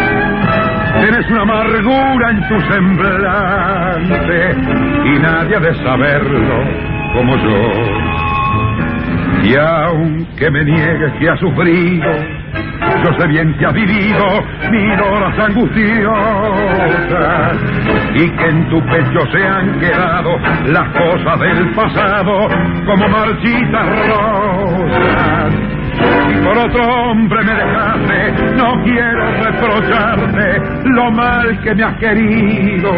[1.00, 4.56] Tienes una amargura en tu semblante
[5.06, 6.64] y nadie ha de saberlo
[7.14, 7.72] como yo.
[9.44, 12.12] Y aunque me niegues que has sufrido,
[13.04, 14.26] yo sé bien que has vivido
[14.72, 16.14] mil horas angustiosas
[18.16, 20.38] y que en tu pecho se han quedado
[20.68, 22.48] las cosas del pasado
[22.86, 25.35] como marchitas rosas
[26.44, 32.92] por otro hombre me dejaste, no quiero reprocharte lo mal que me has querido.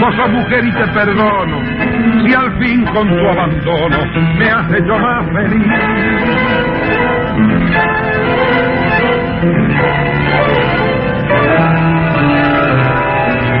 [0.00, 1.60] Vos sos mujer y te perdono,
[2.24, 3.98] si al fin con tu abandono
[4.38, 5.66] me has hecho más feliz.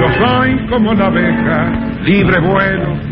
[0.00, 3.03] Yo soy como la abeja, libre vuelo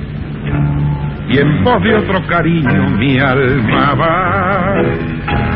[1.32, 4.74] y en pos de otro cariño mi alma va.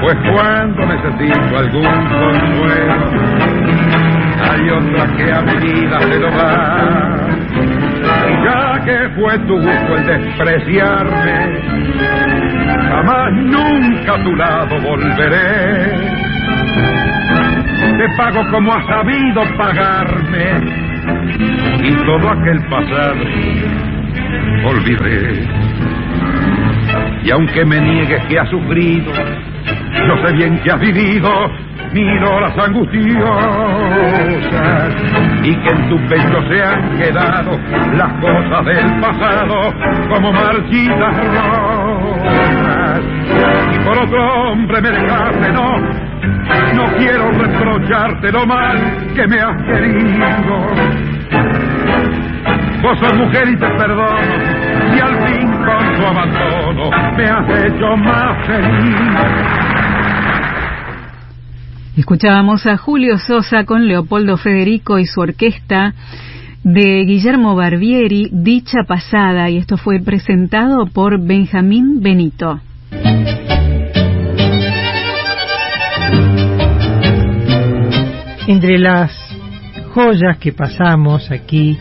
[0.01, 2.95] Pues cuando necesito algún consuelo,
[4.43, 7.17] hay otra que a mi vida se lo da.
[8.45, 11.61] Ya que fue tu gusto el despreciarme,
[12.89, 16.17] jamás nunca a tu lado volveré.
[17.99, 20.87] Te pago como has sabido pagarme
[21.83, 23.96] y todo aquel pasado
[24.65, 25.47] olvidé.
[27.25, 31.51] Y aunque me niegues que has sufrido, yo sé bien que has vivido
[31.93, 33.05] mil horas angustiosas
[35.43, 37.59] y que en tu pecho se han quedado
[37.97, 39.73] las cosas del pasado
[40.09, 43.01] como marchitas rosas.
[43.75, 45.79] Y por otro hombre me dejaste, no,
[46.75, 48.79] no quiero reprocharte lo mal
[49.15, 51.07] que me has querido.
[52.87, 57.97] Vos sos mujer y te perdono, y al fin con tu abandono me has hecho
[57.97, 58.97] más feliz.
[61.97, 65.95] Escuchábamos a Julio Sosa con Leopoldo Federico y su orquesta
[66.63, 72.61] de Guillermo Barbieri, Dicha Pasada, y esto fue presentado por Benjamín Benito.
[78.47, 79.11] Entre las
[79.93, 81.77] joyas que pasamos aquí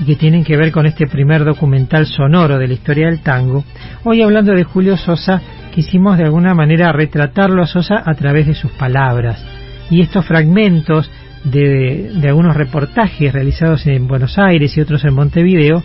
[0.00, 3.64] y que tienen que ver con este primer documental sonoro de la historia del tango,
[4.04, 5.42] hoy hablando de Julio Sosa,
[5.74, 9.44] quisimos de alguna manera retratarlo a Sosa a través de sus palabras.
[9.90, 11.10] Y estos fragmentos
[11.44, 15.82] de, de algunos reportajes realizados en Buenos Aires y otros en Montevideo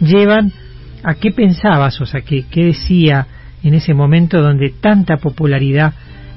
[0.00, 0.52] llevan
[1.02, 3.26] a qué pensaba Sosa, qué, qué decía
[3.62, 5.92] en ese momento donde tanta popularidad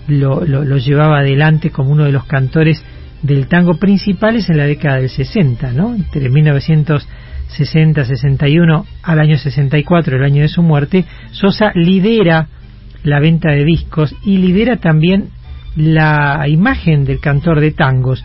[0.07, 2.83] lo, lo, lo llevaba adelante como uno de los cantores
[3.23, 5.95] del tango principales en la década del 60, ¿no?
[5.95, 12.49] Entre 1960-61 al año 64, el año de su muerte, Sosa lidera
[13.03, 15.29] la venta de discos y lidera también
[15.75, 18.23] la imagen del cantor de tangos.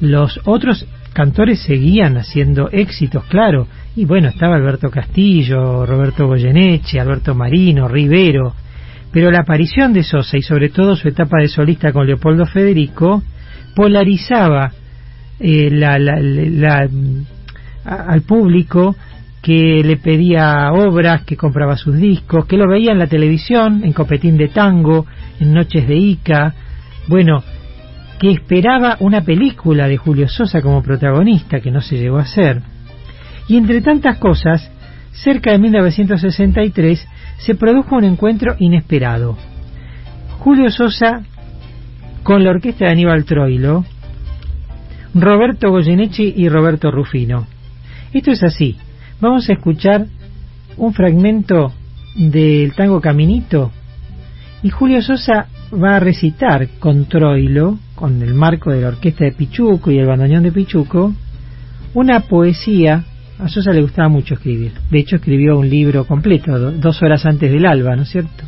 [0.00, 7.34] Los otros cantores seguían haciendo éxitos, claro, y bueno, estaba Alberto Castillo, Roberto Goyeneche, Alberto
[7.34, 8.54] Marino, Rivero,
[9.12, 13.22] pero la aparición de Sosa y sobre todo su etapa de solista con Leopoldo Federico
[13.74, 14.72] polarizaba
[15.40, 15.70] eh,
[17.84, 18.96] al público
[19.42, 23.92] que le pedía obras, que compraba sus discos, que lo veía en la televisión, en
[23.92, 25.04] Copetín de Tango,
[25.40, 26.54] en Noches de Ica,
[27.08, 27.42] bueno,
[28.20, 32.62] que esperaba una película de Julio Sosa como protagonista, que no se llegó a hacer.
[33.48, 34.70] Y entre tantas cosas,
[35.10, 37.08] cerca de 1963
[37.38, 39.36] se produjo un encuentro inesperado.
[40.38, 41.22] Julio Sosa
[42.22, 43.84] con la orquesta de Aníbal Troilo,
[45.14, 47.46] Roberto Goyeneche y Roberto Rufino.
[48.12, 48.76] Esto es así.
[49.20, 50.06] Vamos a escuchar
[50.76, 51.72] un fragmento
[52.16, 53.72] del tango Caminito
[54.62, 59.32] y Julio Sosa va a recitar con Troilo, con el marco de la orquesta de
[59.32, 61.12] Pichuco y el bandoneón de Pichuco,
[61.94, 63.04] una poesía.
[63.38, 64.72] A Sosa le gustaba mucho escribir.
[64.90, 68.44] De hecho, escribió un libro completo, dos horas antes del alba, ¿no es cierto?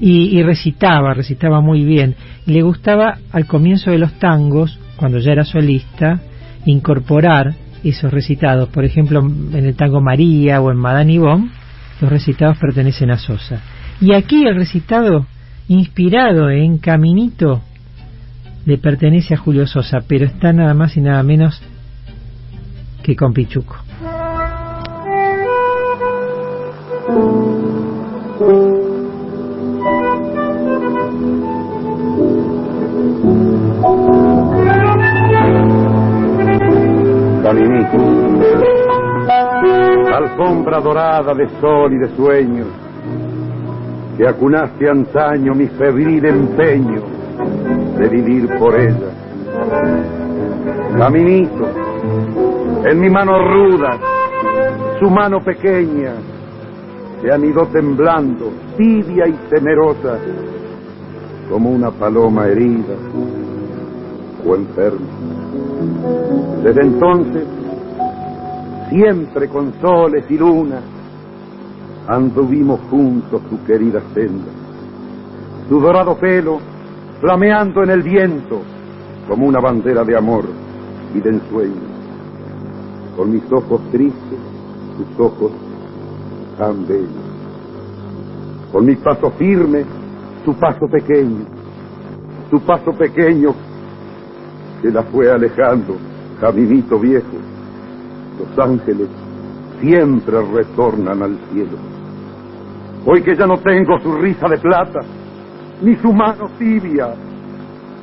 [0.00, 2.14] Y, y recitaba, recitaba muy bien.
[2.44, 6.20] Le gustaba al comienzo de los tangos, cuando ya era solista,
[6.66, 8.68] incorporar esos recitados.
[8.68, 11.50] Por ejemplo, en el tango María o en Madame Yvonne,
[12.00, 13.60] los recitados pertenecen a Sosa.
[14.00, 15.26] Y aquí el recitado
[15.68, 17.62] inspirado en Caminito
[18.66, 21.60] le pertenece a Julio Sosa, pero está nada más y nada menos
[23.02, 23.76] que con Pichuco.
[40.36, 42.66] Alfombra dorada de sol y de sueños,
[44.18, 47.02] que acunaste antaño mi febril empeño
[47.98, 49.12] de vivir por ella.
[50.98, 51.66] Caminito,
[52.84, 53.98] en mi mano ruda,
[55.00, 56.12] su mano pequeña,
[57.22, 60.18] se anidó temblando, tibia y temerosa,
[61.50, 62.94] como una paloma herida
[64.46, 65.06] o enferma.
[66.62, 67.44] Desde entonces,
[68.88, 70.82] siempre con soles y lunas,
[72.06, 74.52] anduvimos juntos tu querida senda.
[75.68, 76.60] Tu dorado pelo
[77.20, 78.60] flameando en el viento
[79.28, 80.44] como una bandera de amor
[81.14, 81.96] y de ensueño.
[83.16, 84.38] Con mis ojos tristes,
[84.96, 85.52] tus ojos
[86.58, 87.10] tan bellos.
[88.70, 89.84] Con mi paso firme,
[90.44, 91.44] tu paso pequeño,
[92.50, 93.54] tu paso pequeño
[94.82, 95.96] que la fue alejando,
[96.40, 97.55] caminito viejo.
[98.38, 99.08] Los ángeles
[99.80, 101.78] siempre retornan al cielo.
[103.04, 105.00] Hoy que ya no tengo su risa de plata,
[105.82, 107.14] ni su mano tibia,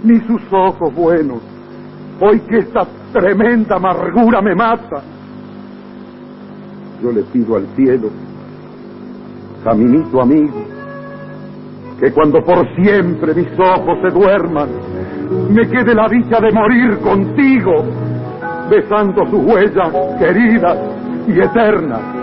[0.04, 1.42] ni sus ojos buenos,
[2.20, 5.02] hoy que esta tremenda amargura me mata,
[7.02, 8.10] yo le pido al cielo,
[9.64, 10.64] caminito amigo,
[12.00, 14.70] que cuando por siempre mis ojos se duerman,
[15.50, 17.84] me quede la dicha de morir contigo,
[18.74, 20.78] besando sus huellas queridas
[21.28, 22.23] y eternas.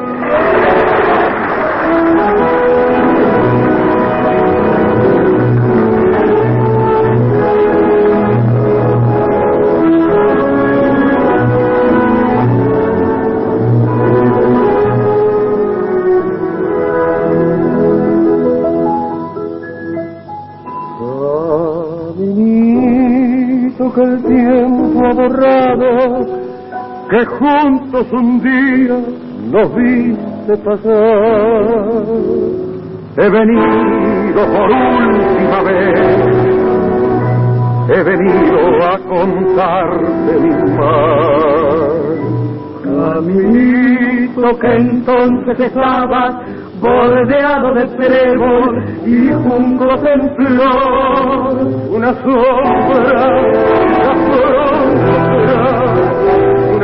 [28.12, 28.98] Un día
[29.50, 32.04] nos viste pasar.
[33.16, 36.00] He venido por última vez,
[37.88, 42.00] he venido a contarte mi mal.
[42.82, 46.34] Caminito que entonces estabas
[46.80, 51.54] bordeado de trébol y juncos en flor,
[51.90, 53.79] una sombra,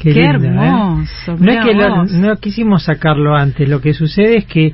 [0.00, 0.24] Qué, Qué ¿eh?
[0.30, 4.72] hermoso, No es que lo- no quisimos sacarlo antes, lo que sucede es que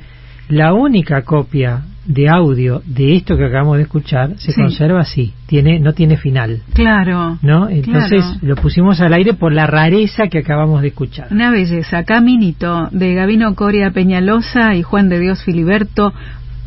[0.49, 4.61] la única copia de audio de esto que acabamos de escuchar se Sí.
[4.61, 7.37] conserva así, tiene no tiene final, Claro.
[7.41, 7.67] ¿no?
[7.67, 8.39] Entonces Claro.
[8.43, 11.27] lo pusimos al aire por la rareza que acabamos de escuchar.
[11.31, 12.05] Una belleza.
[12.05, 16.13] Caminito de Gabino Coria Peñalosa y Juan de Dios Filiberto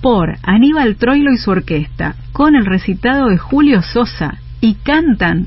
[0.03, 5.47] por Aníbal Troilo y su orquesta, con el recitado de Julio Sosa, y cantan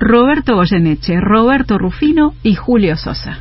[0.00, 3.40] Roberto Goyeneche, Roberto Rufino y Julio Sosa.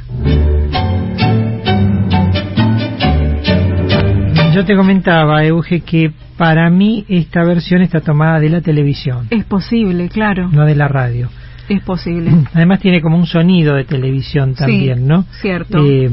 [4.56, 9.28] Yo te comentaba, Euge, que para mí esta versión está tomada de la televisión.
[9.30, 10.50] Es posible, claro.
[10.52, 11.30] No de la radio.
[11.70, 12.32] Es posible.
[12.56, 15.26] Además tiene como un sonido de televisión también, ¿no?
[15.42, 15.78] Cierto.
[15.86, 16.10] Eh,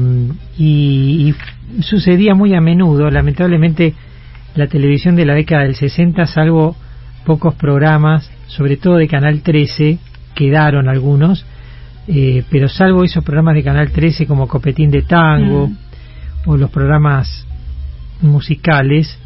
[0.59, 1.33] y,
[1.79, 3.95] y, sucedía muy a menudo, lamentablemente
[4.53, 6.75] la televisión de la década del 60, salvo
[7.25, 9.97] pocos programas, sobre todo de Canal 13,
[10.35, 11.45] quedaron algunos,
[12.07, 16.49] eh, pero salvo esos programas de Canal 13 como Copetín de Tango mm.
[16.49, 17.47] o los programas
[18.21, 19.17] musicales,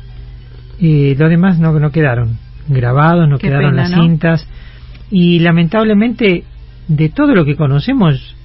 [0.80, 2.38] eh, los demás no, no quedaron
[2.70, 4.47] grabados, no quedaron las cintas
[5.12, 6.43] y lamentablemente
[6.88, 8.36] de todo lo que conocemos,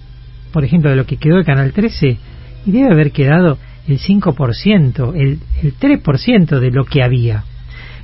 [0.53, 2.19] por ejemplo, de lo que quedó de Canal 13,
[2.67, 7.45] y debe haber quedado el 5%, el, el 3% de lo que había.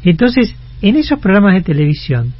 [0.02, 2.32] Entonces, en esos programas de televisión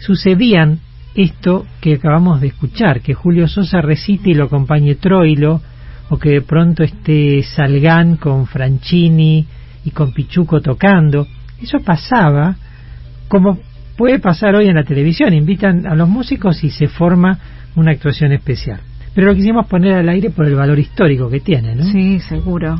[0.00, 0.80] sucedían
[1.14, 5.60] esto que acabamos de escuchar, que Julio Sosa recite y lo acompañe Troilo,
[6.08, 9.46] o que de pronto esté Salgán con Franchini
[9.84, 11.26] y con Pichuco tocando.
[11.60, 12.56] Eso pasaba
[13.28, 13.58] como
[13.96, 15.32] puede pasar hoy en la televisión.
[15.32, 17.38] Invitan a los músicos y se forma
[17.76, 18.80] una actuación especial.
[19.14, 21.84] Pero lo quisimos poner al aire por el valor histórico que tiene, ¿no?
[21.84, 22.76] Sí, seguro.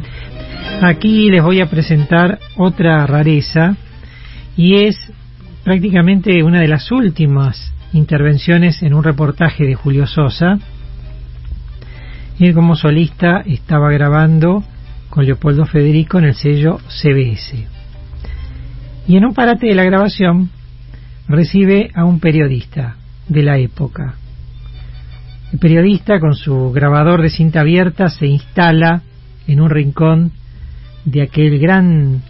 [0.82, 3.76] Aquí les voy a presentar otra rareza
[4.56, 4.96] y es
[5.64, 10.58] prácticamente una de las últimas intervenciones en un reportaje de Julio Sosa.
[12.38, 14.64] Él como solista estaba grabando
[15.10, 17.66] con Leopoldo Federico en el sello CBS.
[19.06, 20.50] Y en un parate de la grabación
[21.28, 22.96] recibe a un periodista
[23.28, 24.14] de la época.
[25.52, 29.02] El periodista con su grabador de cinta abierta se instala
[29.46, 30.32] en un rincón
[31.04, 32.22] de aquel gran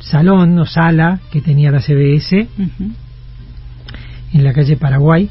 [0.00, 2.48] salón o sala que tenía la CBS
[4.32, 5.28] en la calle Paraguay.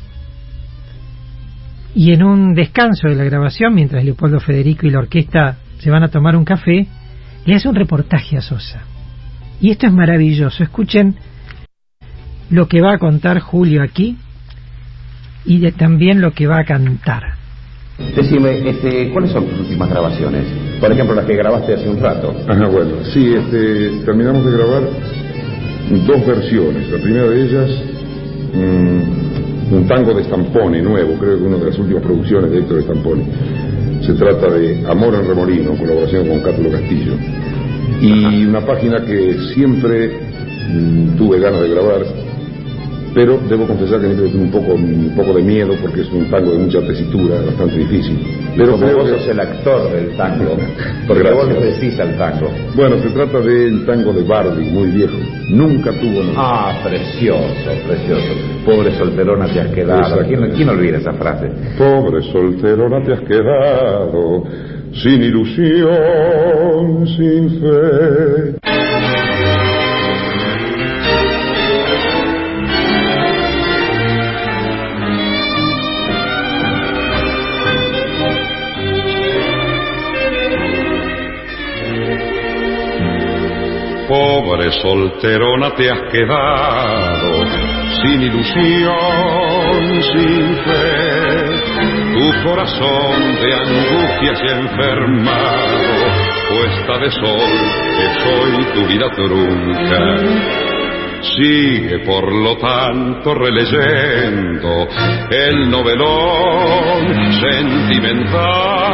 [1.95, 6.03] Y en un descanso de la grabación, mientras Leopoldo Federico y la orquesta se van
[6.03, 6.87] a tomar un café,
[7.45, 8.83] le hace un reportaje a Sosa.
[9.59, 10.63] Y esto es maravilloso.
[10.63, 11.15] Escuchen
[12.49, 14.17] lo que va a contar Julio aquí
[15.45, 17.23] y de, también lo que va a cantar.
[18.15, 20.45] Decime, este, ¿cuáles son tus últimas grabaciones?
[20.79, 22.35] Por ejemplo, las que grabaste hace un rato.
[22.47, 24.83] Ajá, bueno, sí, este, terminamos de grabar
[26.05, 26.89] dos versiones.
[26.91, 27.83] La primera de ellas,
[28.53, 33.23] un tango de Stampone nuevo, creo que una de las últimas producciones de Héctor Stampone.
[34.05, 37.13] Se trata de Amor en Remolino, colaboración con Cátulo Castillo.
[37.99, 40.11] Y una página que siempre
[40.69, 42.05] mm, tuve ganas de grabar,
[43.13, 46.51] pero debo confesar que tengo un poco, un poco de miedo porque es un tango
[46.51, 48.46] de mucha tesitura, bastante difícil.
[48.57, 50.57] Pero como vos sos el actor del tango,
[51.07, 52.49] porque vos le decís al tango.
[52.75, 55.17] Bueno, se trata del tango de Bardi, muy viejo.
[55.51, 56.35] Nunca tuvo nombre.
[56.37, 58.33] Ah, precioso, precioso.
[58.65, 60.25] Pobre solterona te has quedado.
[60.25, 61.51] ¿Quién, ¿Quién olvida esa frase?
[61.77, 64.43] Pobre solterona te has quedado,
[64.91, 68.76] sin ilusión, sin fe.
[84.07, 87.45] Pobre solterona te has quedado,
[88.01, 91.57] sin ilusión, sin fe.
[92.13, 96.07] Tu corazón de angustias enfermado,
[96.49, 97.51] puesta de sol,
[97.97, 99.99] que soy tu vida trunca.
[101.35, 104.87] Sigue por lo tanto releyendo
[105.31, 108.87] el novelón sentimental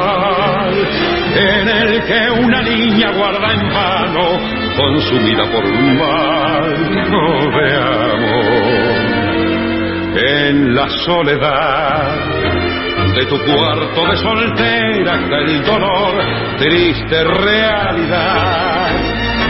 [1.36, 6.64] en el que una niña guarda en vano consumida por un mal
[7.56, 9.14] de amor.
[10.16, 12.34] En la soledad
[13.16, 16.14] de tu cuarto de soltera está el dolor,
[16.58, 18.90] triste realidad.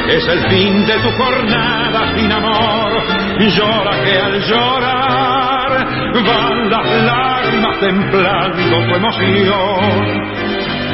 [0.10, 2.92] Es el fin de tu jornada sin amor,
[3.40, 5.04] llora que al llorar
[6.26, 10.34] van las lágrimas templando tu emoción.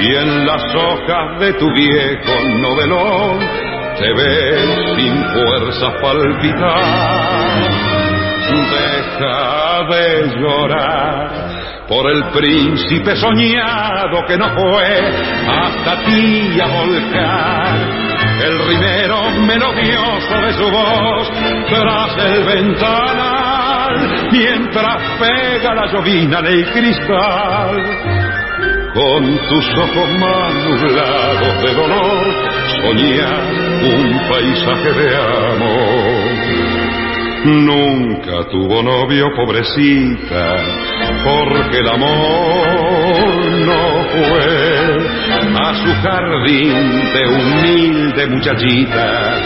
[0.01, 3.39] Y en las hojas de tu viejo novelón
[3.99, 7.19] te ves sin fuerza palpitar.
[8.71, 11.29] Deja de llorar
[11.87, 14.99] por el príncipe soñado que no fue
[15.47, 18.09] hasta ti a volcar.
[18.41, 21.29] El rimero melodioso de su voz
[21.69, 28.18] tras el ventanal, mientras pega la llovina en cristal
[28.99, 32.25] con tus ojos más nublados de dolor,
[32.81, 33.43] soñar
[33.81, 36.19] un paisaje de amor.
[37.45, 40.55] Nunca tuvo novio, pobrecita,
[41.23, 44.49] porque el amor no fue
[45.55, 49.37] a su jardín de humilde muchachita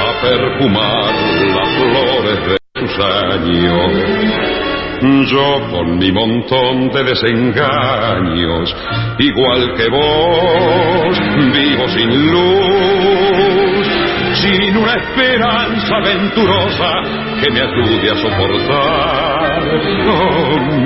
[0.00, 1.12] a perfumar
[1.54, 4.65] las flores de sus años
[5.02, 8.74] yo con mi montón de desengaños,
[9.18, 11.18] igual que vos,
[11.52, 13.86] vivo sin luz,
[14.34, 17.02] sin una esperanza aventurosa
[17.40, 19.62] que me ayude a soportar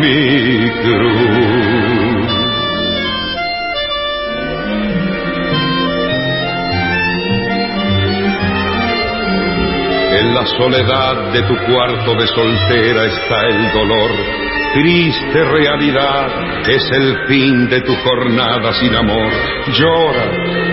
[0.00, 2.09] mi cruz.
[10.41, 14.11] La soledad de tu cuarto de soltera está el dolor.
[14.72, 19.30] Triste realidad es el fin de tu jornada sin amor.
[19.66, 20.24] Llora,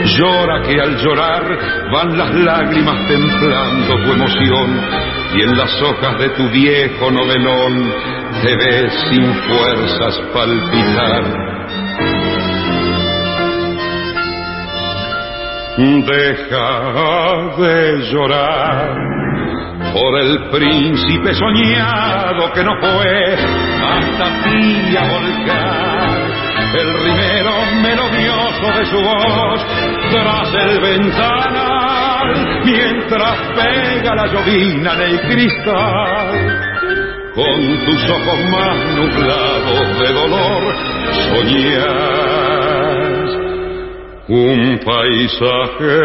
[0.06, 1.44] llora que al llorar
[1.92, 4.80] van las lágrimas templando tu emoción.
[5.36, 7.92] Y en las hojas de tu viejo novelón
[8.44, 11.24] te ves sin fuerzas palpitar.
[15.78, 19.18] Deja de llorar
[19.94, 26.28] por el príncipe soñado que no fue hasta ti a volcar.
[26.74, 29.62] El rimero melodioso de su voz
[30.12, 31.88] tras el ventanal
[32.66, 36.28] mientras pega la llovina en el cristal.
[37.34, 40.76] Con tus ojos más nublados de dolor
[41.30, 42.28] soñas
[44.28, 45.98] un paisaje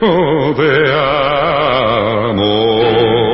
[0.00, 0.92] de
[2.28, 3.25] amor.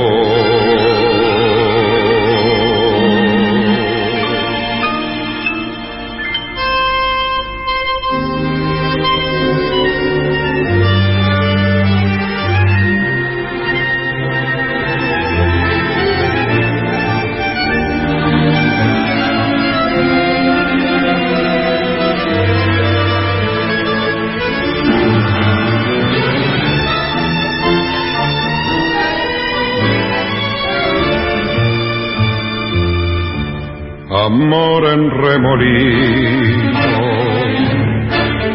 [34.33, 36.79] Amor en remolino,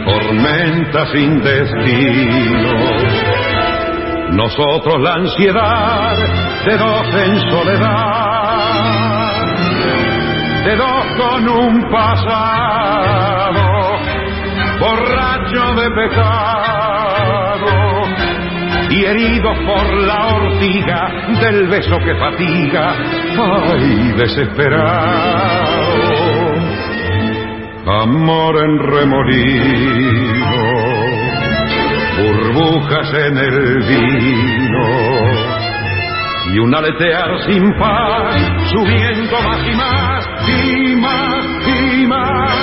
[0.06, 2.74] tormenta sin destino.
[4.32, 6.18] Nosotros la ansiedad
[6.66, 8.56] de dos en soledad,
[10.66, 13.64] de dos con un pasado,
[14.80, 16.88] borracho de pecado
[18.90, 21.10] y herido por la ortiga
[21.42, 22.96] del beso que fatiga,
[23.38, 25.67] ay, desesperado,
[27.88, 30.52] amor en remolino,
[32.18, 34.88] burbujas en el vino
[36.54, 38.36] y un aletear sin paz,
[38.72, 42.58] subiendo más y más, y más y más,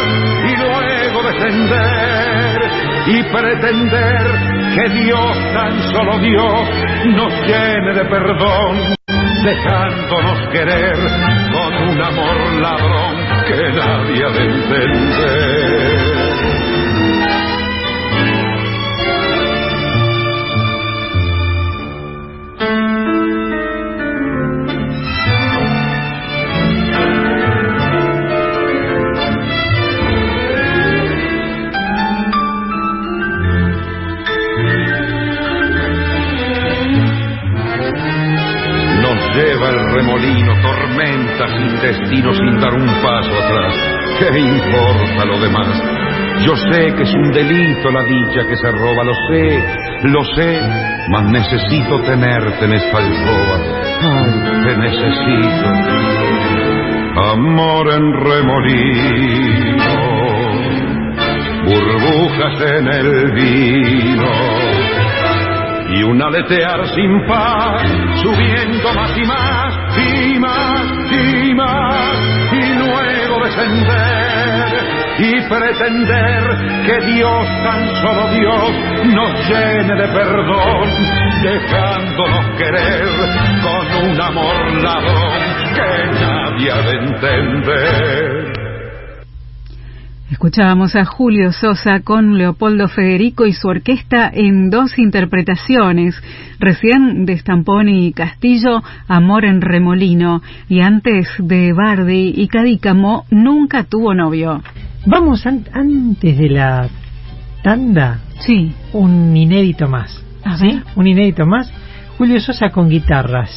[0.44, 2.70] y luego descender
[3.06, 6.68] y pretender que Dios, tan solo Dios,
[7.06, 8.94] nos llene de perdón,
[9.42, 10.96] dejándonos querer
[11.52, 15.93] con un amor ladrón que nadie ha de entender.
[41.48, 43.74] Sin destino, sin dar un paso atrás.
[44.18, 45.82] ¿Qué importa lo demás?
[46.44, 49.62] Yo sé que es un delito la dicha que se roba, lo sé,
[50.04, 50.60] lo sé,
[51.10, 53.58] mas necesito tenerte en esta alcoba.
[54.64, 55.68] Te necesito.
[57.16, 59.94] Amor en remolino,
[61.64, 64.63] burbujas en el vino
[65.96, 67.82] y un aletear sin paz,
[68.22, 72.18] subiendo más y más y más y más,
[72.52, 74.54] y luego descender
[75.18, 76.42] y pretender
[76.86, 78.70] que Dios, tan solo Dios,
[79.14, 80.88] nos llene de perdón,
[81.42, 83.08] dejándonos querer
[83.62, 85.40] con un amor ladrón
[85.74, 88.43] que nadie ha de entender.
[90.30, 96.16] Escuchábamos a Julio Sosa con Leopoldo Federico y su orquesta en dos interpretaciones,
[96.58, 103.84] recién de Stamponi y Castillo, Amor en Remolino, y antes de Bardi y Cadícamo, Nunca
[103.84, 104.62] tuvo novio.
[105.06, 106.88] Vamos an- antes de la
[107.62, 108.20] tanda.
[108.40, 108.72] Sí.
[108.94, 110.22] Un inédito más.
[110.42, 110.66] A ¿sí?
[110.68, 110.82] ver.
[110.96, 111.70] Un inédito más.
[112.16, 113.50] Julio Sosa con guitarras.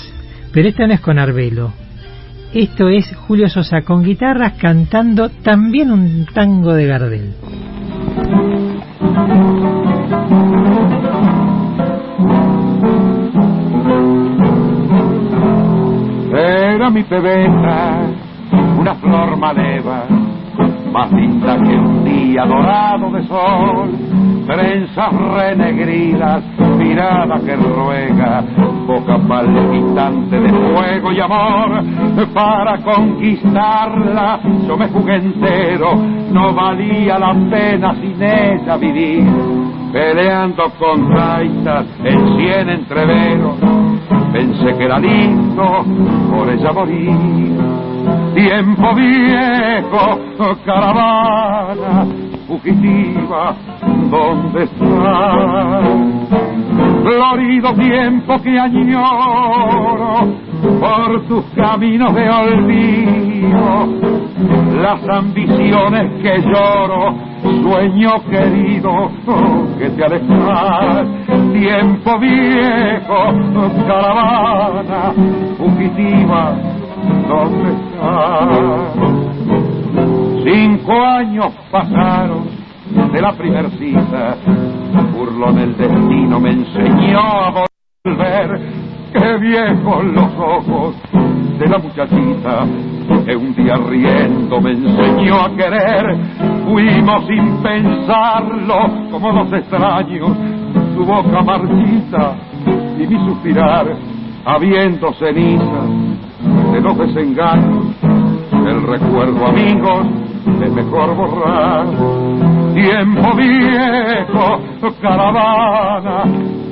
[0.51, 1.72] Pero esta no es con Arbelo.
[2.54, 7.34] Esto es Julio Sosa con guitarras cantando también un tango de Gardel.
[16.34, 18.00] Era mi pebeta,
[18.80, 20.06] una flor maleva,
[20.98, 23.91] más linda que un día dorado de sol,
[24.48, 26.41] trenzas renegridas,
[26.76, 28.43] mirada que ruega,
[28.88, 31.84] boca palpitante de fuego y amor,
[32.34, 35.93] para conquistarla yo me jugué entero,
[36.32, 39.24] no valía la pena sin ella vivir,
[39.93, 43.56] peleando con taitas en cien entreveros,
[44.34, 45.86] pensé que era lindo
[46.32, 47.97] por ella morir.
[48.36, 50.20] Tiempo viejo,
[50.66, 52.05] caravana
[52.47, 53.55] fugitiva,
[54.10, 55.84] ¿dónde estás?
[57.03, 60.28] Florido tiempo que añoro
[60.80, 63.88] por tus caminos de olvido,
[64.82, 67.16] las ambiciones que lloro,
[67.64, 69.12] sueño querido
[69.78, 71.08] que te alejas.
[71.53, 73.34] Tiempo viejo,
[73.88, 75.14] caravana
[75.58, 76.55] fugitiva,
[77.28, 78.97] ¿dónde estás?
[80.43, 82.47] Cinco años pasaron
[83.12, 84.38] de la primer cita,
[85.14, 87.66] burlón el destino me enseñó a
[88.05, 88.62] volver,
[89.14, 90.95] qué viejos los ojos
[91.60, 92.66] de la muchachita,
[93.26, 96.18] que un día riendo me enseñó a querer,
[96.66, 100.32] fuimos sin pensarlo como dos extraños,
[100.95, 102.36] su boca marchita
[102.97, 103.88] y mi suspirar,
[104.45, 106.08] habiendo cenizas
[106.78, 107.86] de los desengaños,
[108.53, 110.05] el recuerdo amigos
[110.61, 111.88] es mejor borrar.
[112.75, 114.59] Tiempo viejo,
[115.01, 116.23] caravana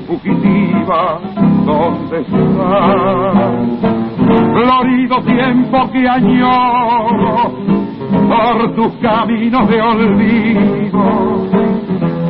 [0.08, 1.20] fugitiva,
[1.66, 3.56] ¿dónde estás?
[4.54, 7.52] Florido tiempo que añoro
[8.30, 11.48] por tus caminos de olvido,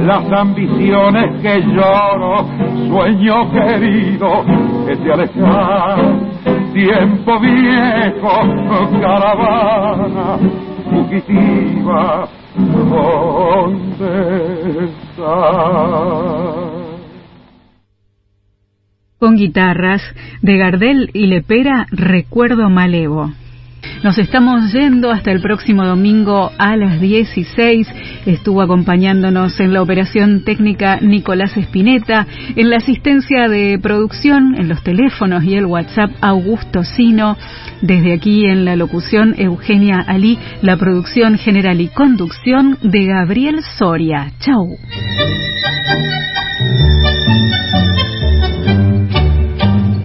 [0.05, 2.45] las ambiciones que lloro,
[2.88, 4.45] sueño querido
[4.88, 6.55] que te alejas.
[6.76, 10.38] Tiempo viejo, caravana
[10.89, 14.09] fugitiva, ¿dónde
[14.84, 15.26] estás?
[19.17, 20.01] Con guitarras
[20.41, 23.32] de Gardel y Lepera, Recuerdo Malevo.
[24.04, 27.88] Nos estamos yendo hasta el próximo domingo a las 16.
[28.26, 34.84] Estuvo acompañándonos en la operación técnica Nicolás Espineta, en la asistencia de producción, en los
[34.84, 37.38] teléfonos y el WhatsApp Augusto Sino.
[37.82, 44.32] Desde aquí en la locución Eugenia Ali, la producción general y conducción de Gabriel Soria.
[44.40, 44.78] Chau.